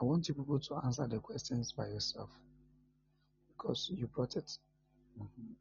[0.00, 2.30] I want you people to answer the questions by yourself.
[3.48, 4.58] because you brought it.
[5.18, 5.56] Mhm.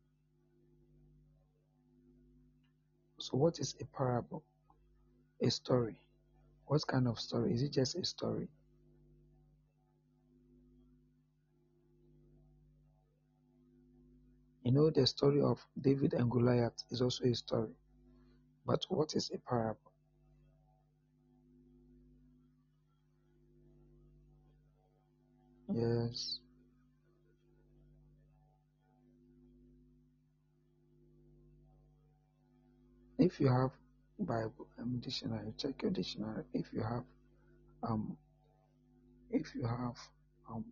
[3.19, 4.43] So, what is a parable?
[5.41, 5.97] A story.
[6.67, 7.53] What kind of story?
[7.55, 8.49] Is it just a story?
[14.65, 17.73] You know, the story of David and Goliath is also a story.
[18.65, 19.91] But what is a parable?
[25.71, 26.39] Yes.
[33.17, 33.71] If you have
[34.19, 36.45] Bible um, dictionary, check your dictionary.
[36.53, 37.03] If you have
[37.83, 38.17] um,
[39.29, 39.97] if you have
[40.49, 40.65] um,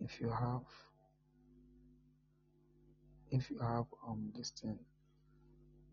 [0.00, 0.62] if you have
[3.36, 4.78] if you have um this thing,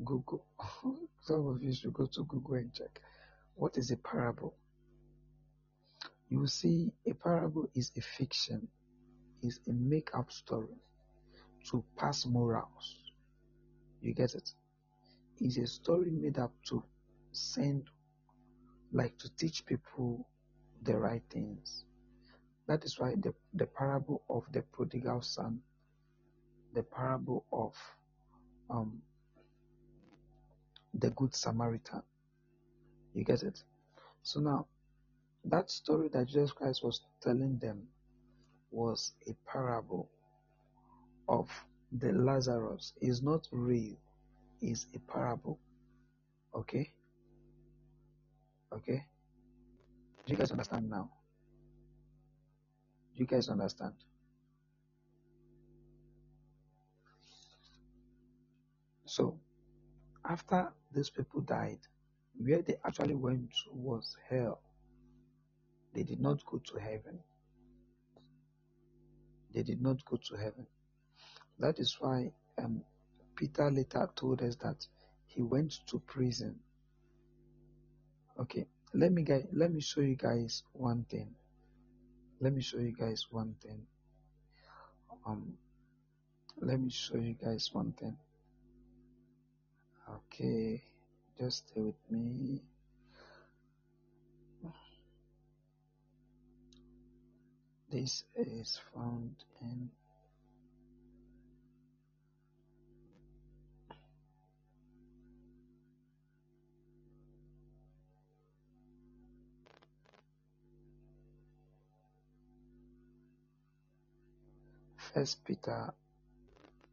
[0.03, 0.45] Google.
[1.21, 3.01] Some of you should go to Google and check.
[3.55, 4.55] What is a parable?
[6.29, 8.67] You see a parable is a fiction,
[9.43, 10.77] is a make-up story
[11.69, 12.97] to pass morals.
[14.01, 14.49] You get it?
[15.39, 16.83] It's a story made up to
[17.31, 17.83] send,
[18.91, 20.27] like to teach people
[20.81, 21.85] the right things.
[22.67, 25.59] That is why the, the parable of the prodigal son,
[26.73, 27.75] the parable of
[28.69, 29.01] um,
[30.93, 32.01] the good Samaritan.
[33.13, 33.63] You get it?
[34.23, 34.67] So now,
[35.45, 37.83] that story that Jesus Christ was telling them
[38.71, 40.09] was a parable
[41.27, 41.49] of
[41.91, 42.93] the Lazarus.
[43.01, 43.95] Is not real.
[44.61, 45.59] Is a parable.
[46.55, 46.91] Okay?
[48.73, 49.05] Okay?
[50.25, 51.09] Do you guys understand now?
[53.15, 53.93] Do you guys understand?
[59.15, 59.37] So,
[60.25, 61.81] after these people died,
[62.35, 64.59] where they actually went to was hell.
[65.93, 67.19] They did not go to heaven.
[69.53, 70.65] They did not go to heaven.
[71.59, 72.81] That is why um,
[73.35, 74.83] Peter later told us that
[75.27, 76.55] he went to prison.
[78.39, 78.65] Okay,
[78.95, 81.29] let me let me show you guys one thing.
[82.41, 83.85] Let me show you guys one thing.
[85.27, 85.53] Um,
[86.59, 88.17] let me show you guys one thing.
[90.13, 90.81] Okay,
[91.39, 92.61] just stay with me.
[97.89, 99.89] This is found in
[114.97, 115.93] First Peter,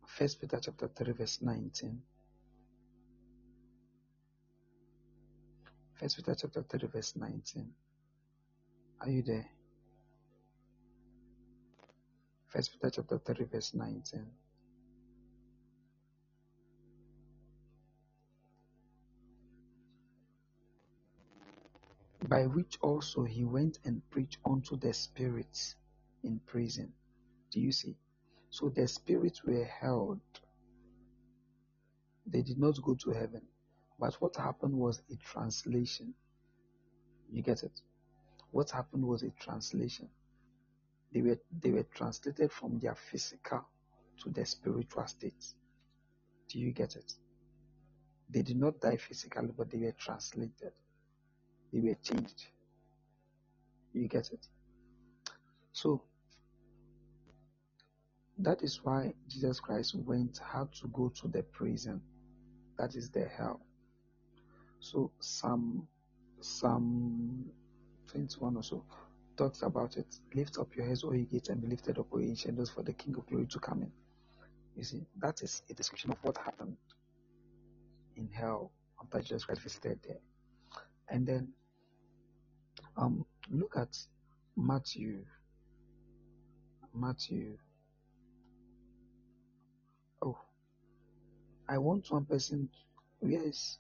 [0.07, 2.03] First Peter chapter three, verse nineteen.
[6.01, 7.75] First Peter chapter three, verse nineteen.
[9.03, 9.47] Are you there?
[12.49, 14.27] First Peter chapter three, verse nineteen.
[22.27, 25.75] By which also he went and preached unto the spirits
[26.25, 26.95] in prison.
[27.53, 27.95] Do you see?
[28.49, 30.21] So the spirits were held.
[32.27, 33.43] They did not go to heaven.
[34.01, 36.15] But what happened was a translation.
[37.31, 37.83] You get it?
[38.51, 40.09] What happened was a translation.
[41.13, 43.67] They were they were translated from their physical
[44.23, 45.45] to their spiritual state.
[46.49, 47.13] Do you get it?
[48.31, 50.73] They did not die physically, but they were translated.
[51.73, 52.47] They were changed.
[53.93, 54.47] You get it?
[55.73, 56.03] So
[58.39, 62.01] that is why Jesus Christ went had to go to the prison.
[62.79, 63.61] That is the hell.
[64.81, 65.87] So Psalm
[66.41, 67.45] Psalm
[68.09, 68.85] 21 or so
[69.37, 70.07] talks about it.
[70.35, 72.83] Lift up your heads, O ye gates, and be lifted up, O ye ancient for
[72.83, 73.93] the King of glory to come in.
[74.77, 76.77] You see, that is a description of what happened
[78.17, 80.19] in hell after Jesus Christ visited there.
[81.09, 81.49] And then
[82.97, 83.97] um look at
[84.57, 85.25] Matthew.
[86.95, 87.57] Matthew.
[90.23, 90.39] Oh,
[91.69, 92.69] I want one person.
[93.23, 93.79] Yes,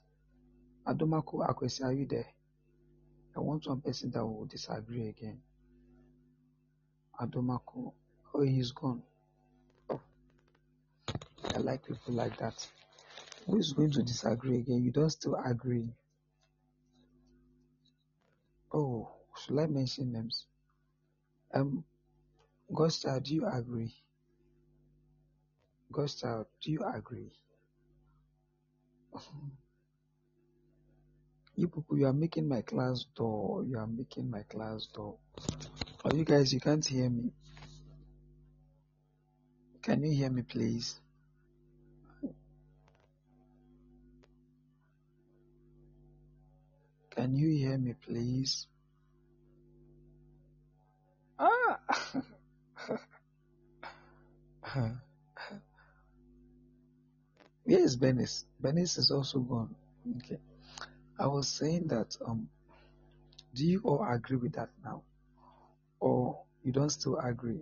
[0.86, 2.26] Adomako Akwesi, are you there?
[3.36, 5.40] I want one person that will disagree again.
[7.20, 7.92] Adomako.
[8.34, 9.02] Oh, he's gone.
[9.90, 10.00] Oh,
[11.54, 12.66] I like people like that.
[13.46, 14.82] Who is going to disagree again?
[14.84, 15.88] You don't still agree.
[18.72, 20.46] Oh, should I mention names?
[21.54, 21.84] Um,
[22.74, 23.94] Godchild, do you agree?
[25.92, 27.32] Godchild, do you agree?
[31.60, 33.62] You are making my class door.
[33.64, 35.18] You are making my class door.
[36.02, 37.32] Oh, you guys, you can't hear me.
[39.82, 40.98] Can you hear me, please?
[47.10, 48.66] Can you hear me, please?
[51.38, 51.78] Ah!
[57.66, 58.44] yes, Benis.
[58.62, 59.74] Benis is also gone.
[60.16, 60.38] Okay.
[61.20, 62.48] I was saying that um
[63.54, 65.02] do you all agree with that now?
[66.00, 67.60] Or you don't still agree?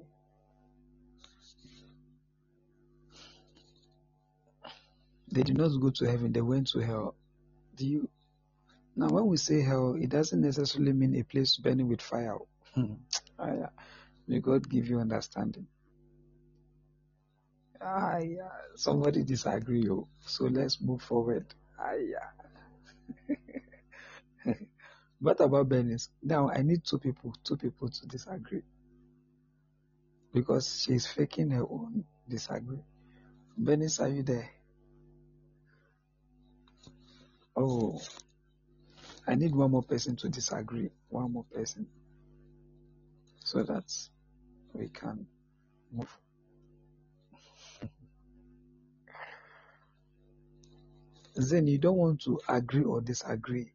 [5.33, 7.17] They did not go to heaven, they went to hell.
[7.75, 8.09] Do you
[8.95, 12.39] now when we say hell, it doesn't necessarily mean a place burning with fire.
[12.75, 12.95] Hmm.
[14.29, 15.67] May God give you understanding.
[17.81, 18.49] Ah, yeah.
[18.77, 20.07] Somebody disagree, oh.
[20.21, 21.47] so let's move forward.
[21.79, 22.48] Ah, yeah.
[25.21, 26.11] what about Bernice?
[26.23, 28.63] Now I need two people, two people to disagree
[30.33, 32.85] because she's faking her own disagree.
[33.57, 34.49] Bernice, are you there?
[37.57, 38.01] Oh,
[39.27, 40.91] I need one more person to disagree.
[41.09, 41.87] One more person
[43.45, 43.93] so that
[44.73, 45.27] we can
[45.93, 46.09] move.
[51.39, 53.73] then you don't want to agree or disagree.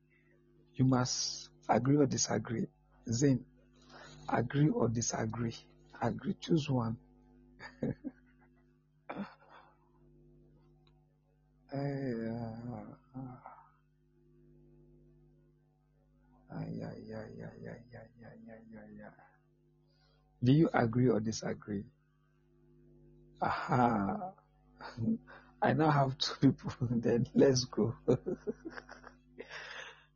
[0.76, 2.68] You must agree or disagree.
[3.06, 3.46] Then
[4.30, 5.56] agree or disagree.
[6.02, 6.36] Agree.
[6.42, 6.98] Choose one.
[20.44, 21.86] Do you agree or disagree?
[23.42, 24.34] Aha.
[25.64, 26.74] I now have two people.
[26.92, 27.96] Then let's go.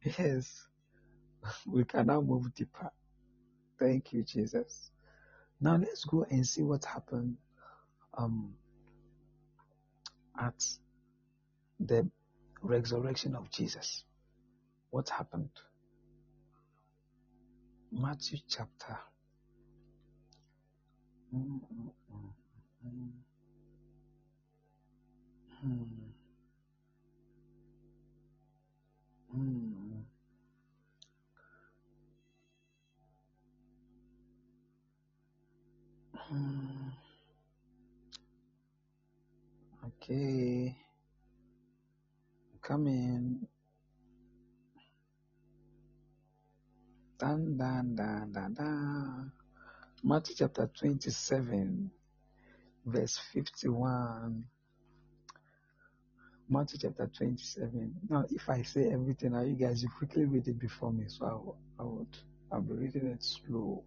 [0.03, 0.67] yes,
[1.65, 2.91] we can now move deeper.
[3.79, 4.91] Thank you, Jesus.
[5.61, 7.37] Now let's go and see what happened
[8.17, 8.55] um,
[10.37, 10.65] at
[11.79, 12.09] the
[12.61, 14.03] resurrection of Jesus.
[14.89, 15.49] What happened?
[17.91, 18.97] Matthew chapter.
[21.33, 21.91] Mm,
[25.67, 25.79] mm,
[29.33, 30.03] mm, mm, mm,
[36.33, 36.91] mm, mm.
[39.87, 40.75] Okay,
[42.61, 43.47] come in.
[47.19, 49.31] Dun, dun, dun, dun, dun.
[50.03, 51.91] Matthew chapter 27,
[52.85, 54.45] verse 51.
[56.49, 57.93] Matthew chapter 27.
[58.09, 61.25] Now, if I say everything, now you guys, you quickly read it before me, so
[61.25, 62.17] I, will- I would,
[62.51, 63.83] I'll be reading it slow.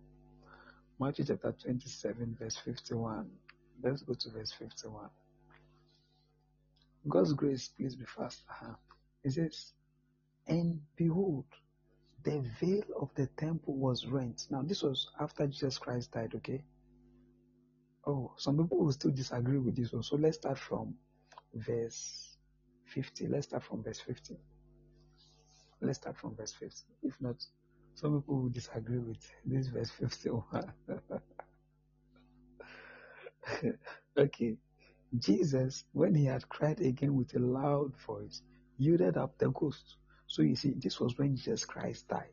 [0.99, 3.31] Matthew chapter 27, verse 51.
[3.82, 5.09] Let's go to verse 51.
[7.09, 8.43] God's grace, please be fast.
[8.51, 8.74] Uh-huh.
[9.24, 9.73] It says,
[10.47, 11.47] And behold,
[12.24, 14.47] the veil of the temple was rent.
[14.51, 16.62] Now, this was after Jesus Christ died, okay?
[18.07, 20.03] Oh, some people will still disagree with this one.
[20.03, 20.95] So let's start from
[21.55, 22.30] verse
[22.91, 23.29] 50.
[23.29, 24.37] Let's start from verse 50.
[25.81, 26.83] Let's start from verse 50.
[27.03, 27.45] If not,
[27.95, 30.73] some people will disagree with this verse 51.
[34.19, 34.57] okay.
[35.19, 38.43] Jesus, when he had cried again with a loud voice,
[38.79, 39.97] yielded up the ghost.
[40.27, 42.29] So you see, this was when Jesus Christ died.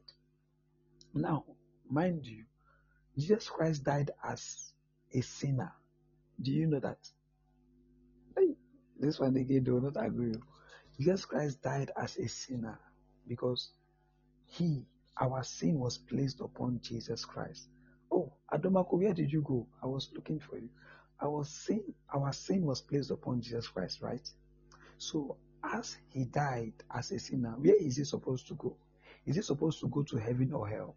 [1.13, 1.45] Now,
[1.89, 2.45] mind you,
[3.17, 4.73] Jesus Christ died as
[5.13, 5.71] a sinner.
[6.39, 6.99] Do you know that?
[8.99, 10.33] This one again, they will not agree.
[10.99, 12.79] Jesus Christ died as a sinner
[13.27, 13.71] because
[14.47, 14.85] he,
[15.19, 17.67] our sin was placed upon Jesus Christ.
[18.11, 19.67] Oh, Adomako, where did you go?
[19.83, 20.69] I was looking for you.
[21.21, 21.83] Our sin,
[22.13, 24.27] our sin was placed upon Jesus Christ, right?
[24.97, 28.77] So, as he died as a sinner, where is he supposed to go?
[29.25, 30.95] Is he supposed to go to heaven or hell?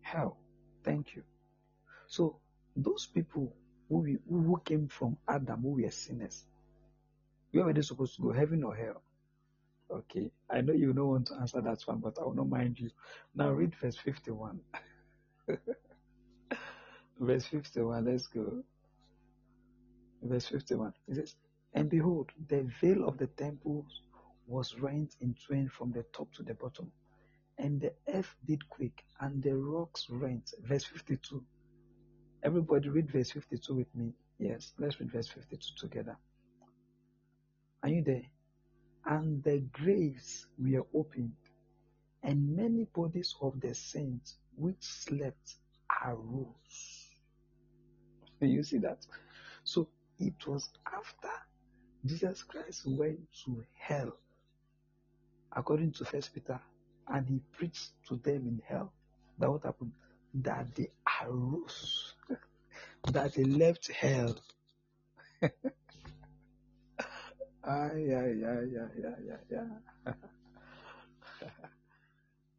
[0.00, 0.38] Hell.
[0.84, 1.22] Thank you.
[2.06, 2.38] So,
[2.76, 3.52] those people
[3.88, 6.44] who, we, who came from Adam, who were sinners,
[7.52, 8.32] where were they supposed to go?
[8.32, 9.02] Heaven or hell?
[9.90, 10.30] Okay.
[10.50, 12.90] I know you don't want to answer that one, but I will not mind you.
[13.34, 14.60] Now read verse 51.
[17.20, 18.62] verse 51, let's go.
[20.22, 20.92] Verse 51.
[21.08, 21.36] It says,
[21.72, 23.86] And behold, the veil of the temple
[24.46, 26.90] was rent in twain from the top to the bottom,
[27.58, 30.52] and the earth did quake, and the rocks rent.
[30.62, 31.42] Verse 52.
[32.42, 34.12] Everybody read verse 52 with me.
[34.38, 36.16] Yes, let's read verse 52 together.
[37.82, 38.22] Are you there?
[39.06, 41.36] And the graves were opened,
[42.22, 45.54] and many bodies of the saints which slept
[46.04, 47.08] arose.
[48.40, 49.06] Do you see that?
[49.64, 49.88] So
[50.18, 51.30] it was after
[52.04, 54.16] Jesus Christ went to hell,
[55.52, 56.60] according to First Peter,
[57.08, 58.92] and he preached to them in hell.
[59.38, 59.92] That what happened?
[60.34, 60.90] That they
[61.22, 62.07] arose,
[63.06, 64.36] that they left hell.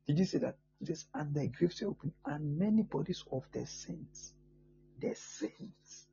[0.07, 0.57] Did you see that?
[0.81, 4.33] This and the graves were open, and many bodies of the saints,
[4.99, 6.07] the saints,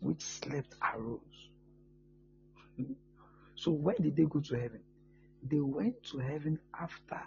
[0.00, 1.50] which slept arose.
[3.56, 4.82] So when did they go to heaven?
[5.42, 7.20] They went to heaven after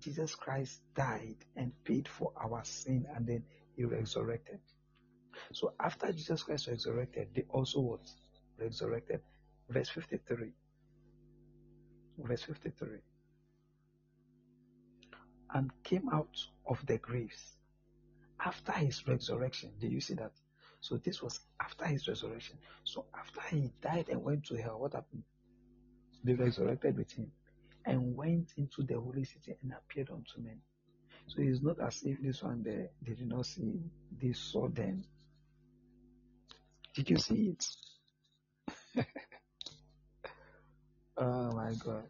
[0.00, 3.44] Jesus Christ died and paid for our sin and then
[3.78, 4.58] he resurrected.
[5.52, 8.16] So after Jesus Christ resurrected, they also was
[8.58, 9.20] resurrected.
[9.70, 10.50] Verse 53.
[12.18, 12.98] Verse 53.
[15.54, 16.36] And came out
[16.66, 17.52] of the graves
[18.44, 19.70] after his resurrection.
[19.80, 20.32] Did you see that?
[20.80, 22.58] So this was after his resurrection.
[22.82, 25.22] So after he died and went to hell, what happened?
[26.24, 27.30] They resurrected with him
[27.86, 30.60] and went into the holy city and appeared unto men.
[31.28, 33.90] So it's not as if this one they, they did not see him,
[34.20, 35.04] they saw them.
[36.94, 37.66] Did you see it?
[41.18, 42.08] oh my God.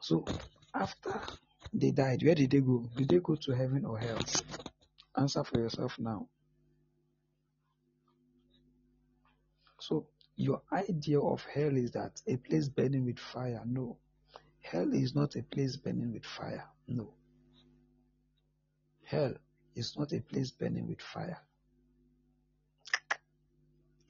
[0.00, 0.24] So
[0.74, 1.20] after
[1.72, 2.88] they died, where did they go?
[2.96, 4.18] Did they go to heaven or hell?
[5.16, 6.28] Answer for yourself now.
[9.80, 13.62] So, your idea of hell is that a place burning with fire.
[13.66, 13.96] No.
[14.70, 16.64] Hell is not a place burning with fire.
[16.86, 17.14] No.
[19.02, 19.32] Hell
[19.74, 21.40] is not a place burning with fire.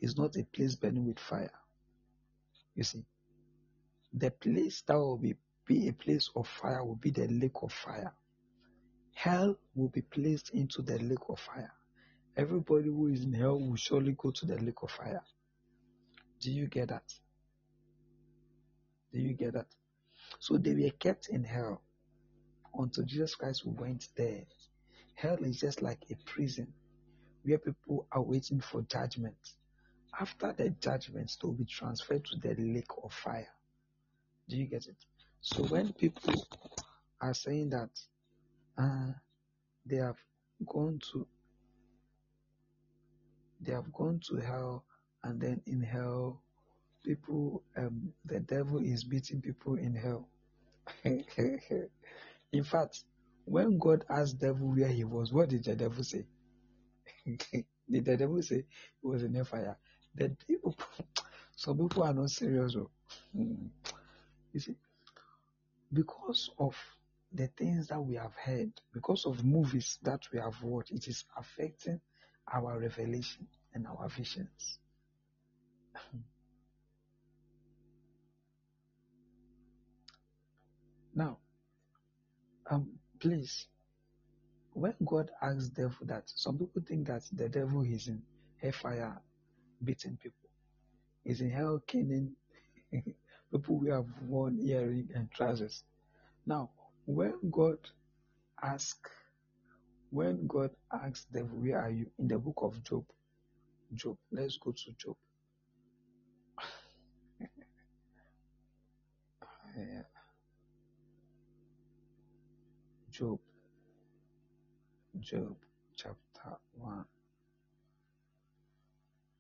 [0.01, 1.53] It's not a place burning with fire.
[2.75, 3.05] You see,
[4.13, 7.73] the place that will be, be a place of fire will be the lake of
[7.73, 8.13] fire.
[9.15, 11.73] Hell will be placed into the lake of fire.
[12.37, 15.23] Everybody who is in hell will surely go to the lake of fire.
[16.41, 17.13] Do you get that?
[19.13, 19.67] Do you get that?
[20.39, 21.83] So they were kept in hell
[22.79, 24.45] until Jesus Christ went there.
[25.15, 26.73] Hell is just like a prison
[27.43, 29.37] where people are waiting for judgment.
[30.19, 33.49] After the judgment, they will be transferred to the lake of fire.
[34.49, 34.97] Do you get it?
[35.41, 36.47] So when people
[37.21, 37.91] are saying that
[38.77, 39.13] uh,
[39.87, 40.17] they have
[40.67, 41.27] gone to
[43.61, 44.85] they have gone to hell
[45.25, 46.43] and then in hell
[47.05, 50.29] people um, the devil is beating people in hell.
[51.05, 53.05] In fact
[53.45, 56.25] when god asked devil where he was what did the devil say?
[57.91, 58.65] Did the devil say
[59.01, 59.77] he was in a fire
[60.15, 60.77] the people
[61.57, 62.75] some people are not serious
[63.35, 64.77] you see
[65.93, 66.77] because of
[67.33, 71.25] the things that we have heard, because of movies that we have watched, it is
[71.37, 72.01] affecting
[72.53, 74.79] our revelation and our visions.
[82.71, 82.89] Um,
[83.21, 83.67] please,
[84.73, 88.23] when God asks devil that, some people think that the devil is in
[88.63, 89.21] hellfire
[89.85, 90.49] beating people,
[91.25, 92.33] is in hell killing
[92.93, 95.85] people who have worn earring and trousers.
[96.47, 96.71] Now,
[97.07, 97.79] when God
[98.63, 98.97] ask,
[100.11, 102.07] when God asks devil, where are you?
[102.19, 103.05] In the book of Job,
[103.95, 105.17] Job, let's go to Job.
[113.19, 113.41] Job,
[115.19, 115.57] Job,
[115.97, 117.05] chapter one.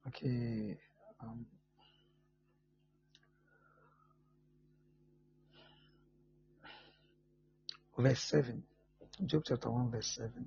[0.09, 0.77] Okay,
[1.21, 1.47] um,
[7.97, 8.65] verse seven.
[9.25, 10.47] Job chapter one, verse seven.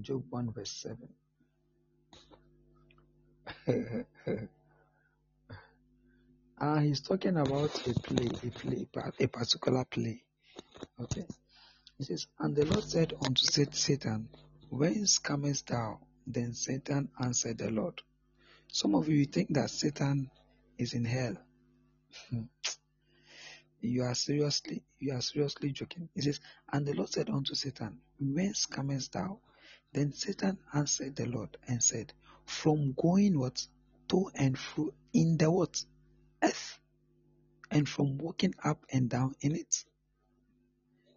[0.00, 1.08] Job one, verse seven.
[6.62, 10.22] Ah, he's talking about a play, a play, but a particular play.
[11.00, 11.26] Okay.
[11.98, 14.28] He says, And the Lord said unto Satan,
[14.70, 16.00] Whence comest thou?
[16.26, 18.00] Then Satan answered the Lord.
[18.72, 20.30] Some of you think that Satan
[20.78, 21.36] is in hell.
[22.30, 22.42] Hmm.
[23.80, 26.08] you are seriously, you are seriously joking.
[26.14, 26.40] He says,
[26.72, 29.40] And the Lord said unto Satan, Whence comest thou?
[29.92, 32.12] Then Satan answered the Lord and said,
[32.44, 33.66] From going what?
[34.08, 35.84] To and fro in the what?
[36.42, 36.78] Earth.
[37.70, 39.84] And from walking up and down in it.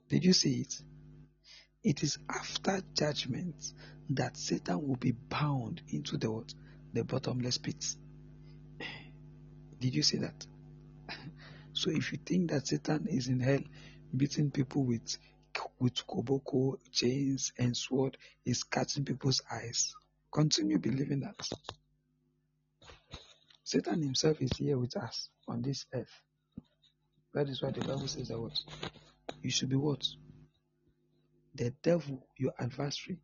[0.09, 0.81] Did you see it?
[1.83, 3.73] It is after judgment
[4.11, 6.53] that Satan will be bound into the what?
[6.93, 7.83] The bottomless pit.
[9.79, 10.45] Did you see that?
[11.75, 13.63] So if you think that Satan is in hell
[14.15, 15.17] beating people with
[15.79, 19.93] with koboko, chains, and sword is catching people's eyes.
[20.31, 21.35] Continue believing that.
[23.63, 26.21] Satan himself is here with us on this earth.
[27.33, 28.59] That is why the Bible says that what?
[29.41, 30.05] You should be what?
[31.55, 33.19] The devil, your adversary,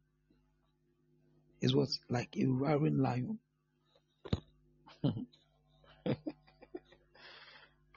[1.62, 1.90] is what?
[2.10, 3.40] Like a roaring lion.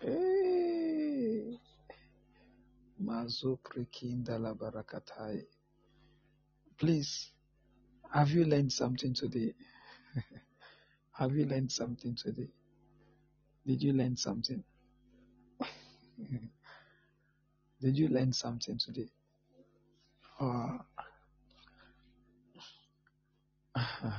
[0.01, 1.59] hey.
[6.79, 7.31] Please,
[8.13, 9.55] have you learned something today?
[11.13, 12.49] have you learned something today?
[13.67, 14.63] Did you learn something?
[17.83, 19.09] Did you learn something today?
[20.39, 20.79] Uh,
[23.77, 24.13] uh,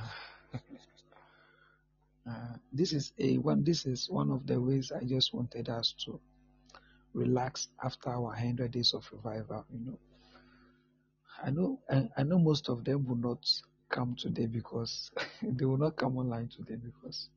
[2.74, 3.64] this is a one.
[3.64, 6.20] This is one of the ways I just wanted us to
[7.14, 9.64] relax after our hundred days of revival.
[9.72, 9.98] You know,
[11.42, 11.80] I know.
[11.90, 13.50] I, I know most of them will not
[13.88, 15.10] come today because
[15.42, 17.30] they will not come online today because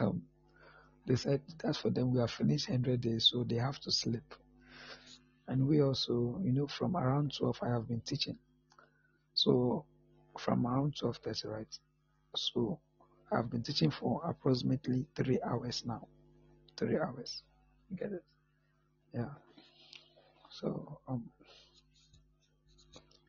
[0.00, 0.22] um,
[1.04, 4.34] they said that for them we have finished hundred days, so they have to sleep.
[5.48, 8.36] And we also, you know, from around 12, I have been teaching.
[9.34, 9.84] So
[10.38, 11.78] from around 12.30, right?
[12.36, 12.78] So
[13.32, 16.06] I've been teaching for approximately three hours now.
[16.76, 17.42] Three hours.
[17.90, 18.24] You get it?
[19.14, 19.30] Yeah.
[20.50, 21.24] So um,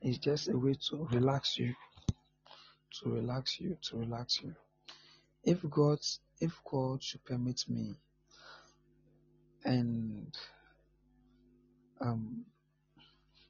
[0.02, 1.74] it's just a way to relax you,
[3.02, 4.54] to relax you, to relax you.
[5.44, 6.00] If God,
[6.42, 7.96] if God should permit me,
[9.64, 10.36] and
[12.02, 12.46] um,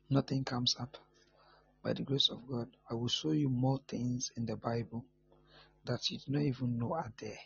[0.09, 0.97] nothing comes up,
[1.83, 5.05] by the grace of God, I will show you more things in the Bible
[5.85, 7.39] that you do not even know are there.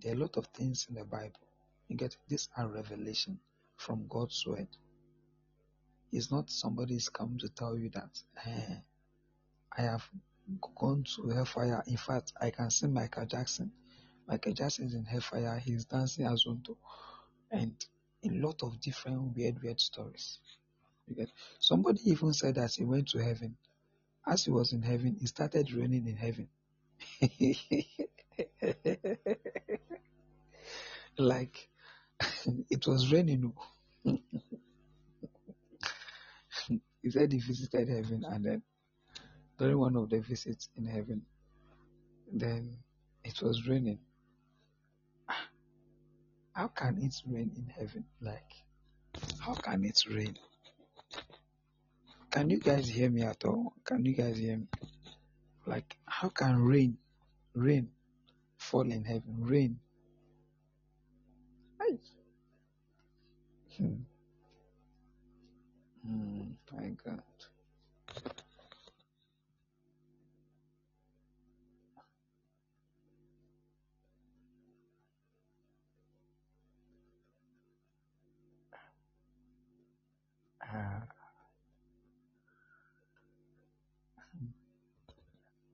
[0.00, 1.40] There are a lot of things in the Bible.
[1.88, 3.38] You get this are revelation
[3.76, 4.68] from God's word.
[6.10, 8.76] It's not somebody's come to tell you that eh,
[9.76, 10.08] I have
[10.76, 11.82] gone to hellfire.
[11.86, 13.72] In fact, I can see Michael Jackson.
[14.26, 15.58] Michael Jackson is in hellfire.
[15.58, 16.76] He's dancing as Zonto.
[17.50, 17.74] And
[18.24, 20.38] a lot of different weird, weird stories.
[21.12, 23.56] Get somebody even said that he went to heaven.
[24.26, 26.48] As he was in heaven, it started raining in heaven.
[31.18, 31.68] like
[32.70, 33.52] it was raining.
[34.06, 34.18] Oh.
[37.02, 38.62] he said he visited heaven and then
[39.58, 41.22] during one of the visits in heaven,
[42.32, 42.76] then
[43.22, 43.98] it was raining.
[45.28, 45.48] Ah,
[46.52, 48.04] how can it rain in heaven?
[48.20, 48.52] Like,
[49.38, 50.36] how can it rain?
[52.30, 53.74] Can you guys hear me at all?
[53.84, 54.66] Can you guys hear me?
[55.66, 56.98] Like, how can rain,
[57.54, 57.88] rain
[58.58, 59.36] fall in heaven?
[59.40, 59.78] Rain.
[61.80, 61.98] Hey.
[63.76, 63.94] Hmm.
[66.06, 66.42] Hmm.
[66.72, 67.22] My God.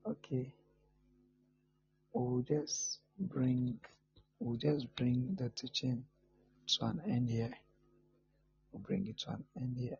[0.07, 0.53] Okay.
[2.13, 3.79] We'll just bring
[4.39, 6.03] we'll just bring the teaching
[6.67, 7.53] to an end here.
[8.71, 9.97] We'll bring it to an end here.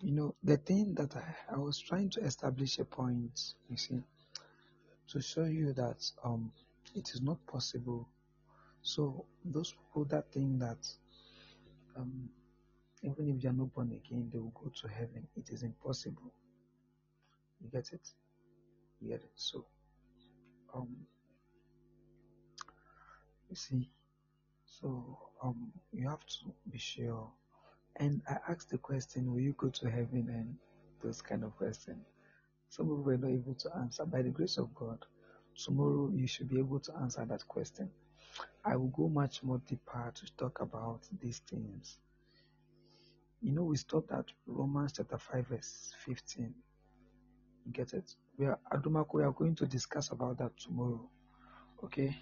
[0.00, 4.02] You know, the thing that I, I was trying to establish a point, you see,
[5.08, 6.52] to show you that um
[6.94, 8.08] it is not possible.
[8.82, 10.86] So those people that think that
[11.96, 12.28] um
[13.06, 15.26] even if they are not born again, they will go to heaven.
[15.36, 16.32] It is impossible.
[17.60, 18.08] You get it?
[19.00, 19.30] You get it?
[19.34, 19.64] So
[20.74, 20.88] um
[23.48, 23.88] you see,
[24.66, 27.30] so um you have to be sure.
[27.96, 30.56] And I asked the question, will you go to heaven and
[31.02, 32.04] those kind of questions.
[32.68, 34.04] Some people were not able to answer.
[34.04, 34.98] By the grace of God,
[35.56, 37.90] tomorrow you should be able to answer that question.
[38.64, 41.98] I will go much more deeper to talk about these things.
[43.42, 46.54] You know, we stopped at Romans chapter 5, verse 15.
[47.66, 48.14] You get it?
[48.38, 51.08] We are Adumako, we are going to discuss about that tomorrow.
[51.84, 52.16] Okay?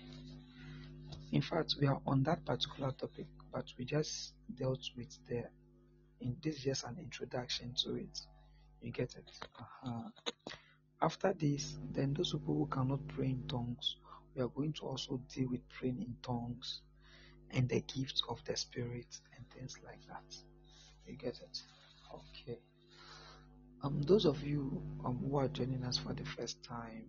[1.33, 5.45] In fact, we are on that particular topic, but we just dealt with the
[6.21, 8.21] in this is just an introduction to it.
[8.81, 9.31] You get it?
[9.59, 10.09] Uh-huh.
[11.03, 13.97] After this, then those people who cannot pray in tongues,
[14.35, 16.81] we are going to also deal with praying in tongues
[17.51, 20.54] and the gifts of the Spirit and things like that.
[21.07, 21.63] You get it?
[22.13, 22.59] Okay.
[23.83, 27.03] Um, those of you um, who are joining us for the first time,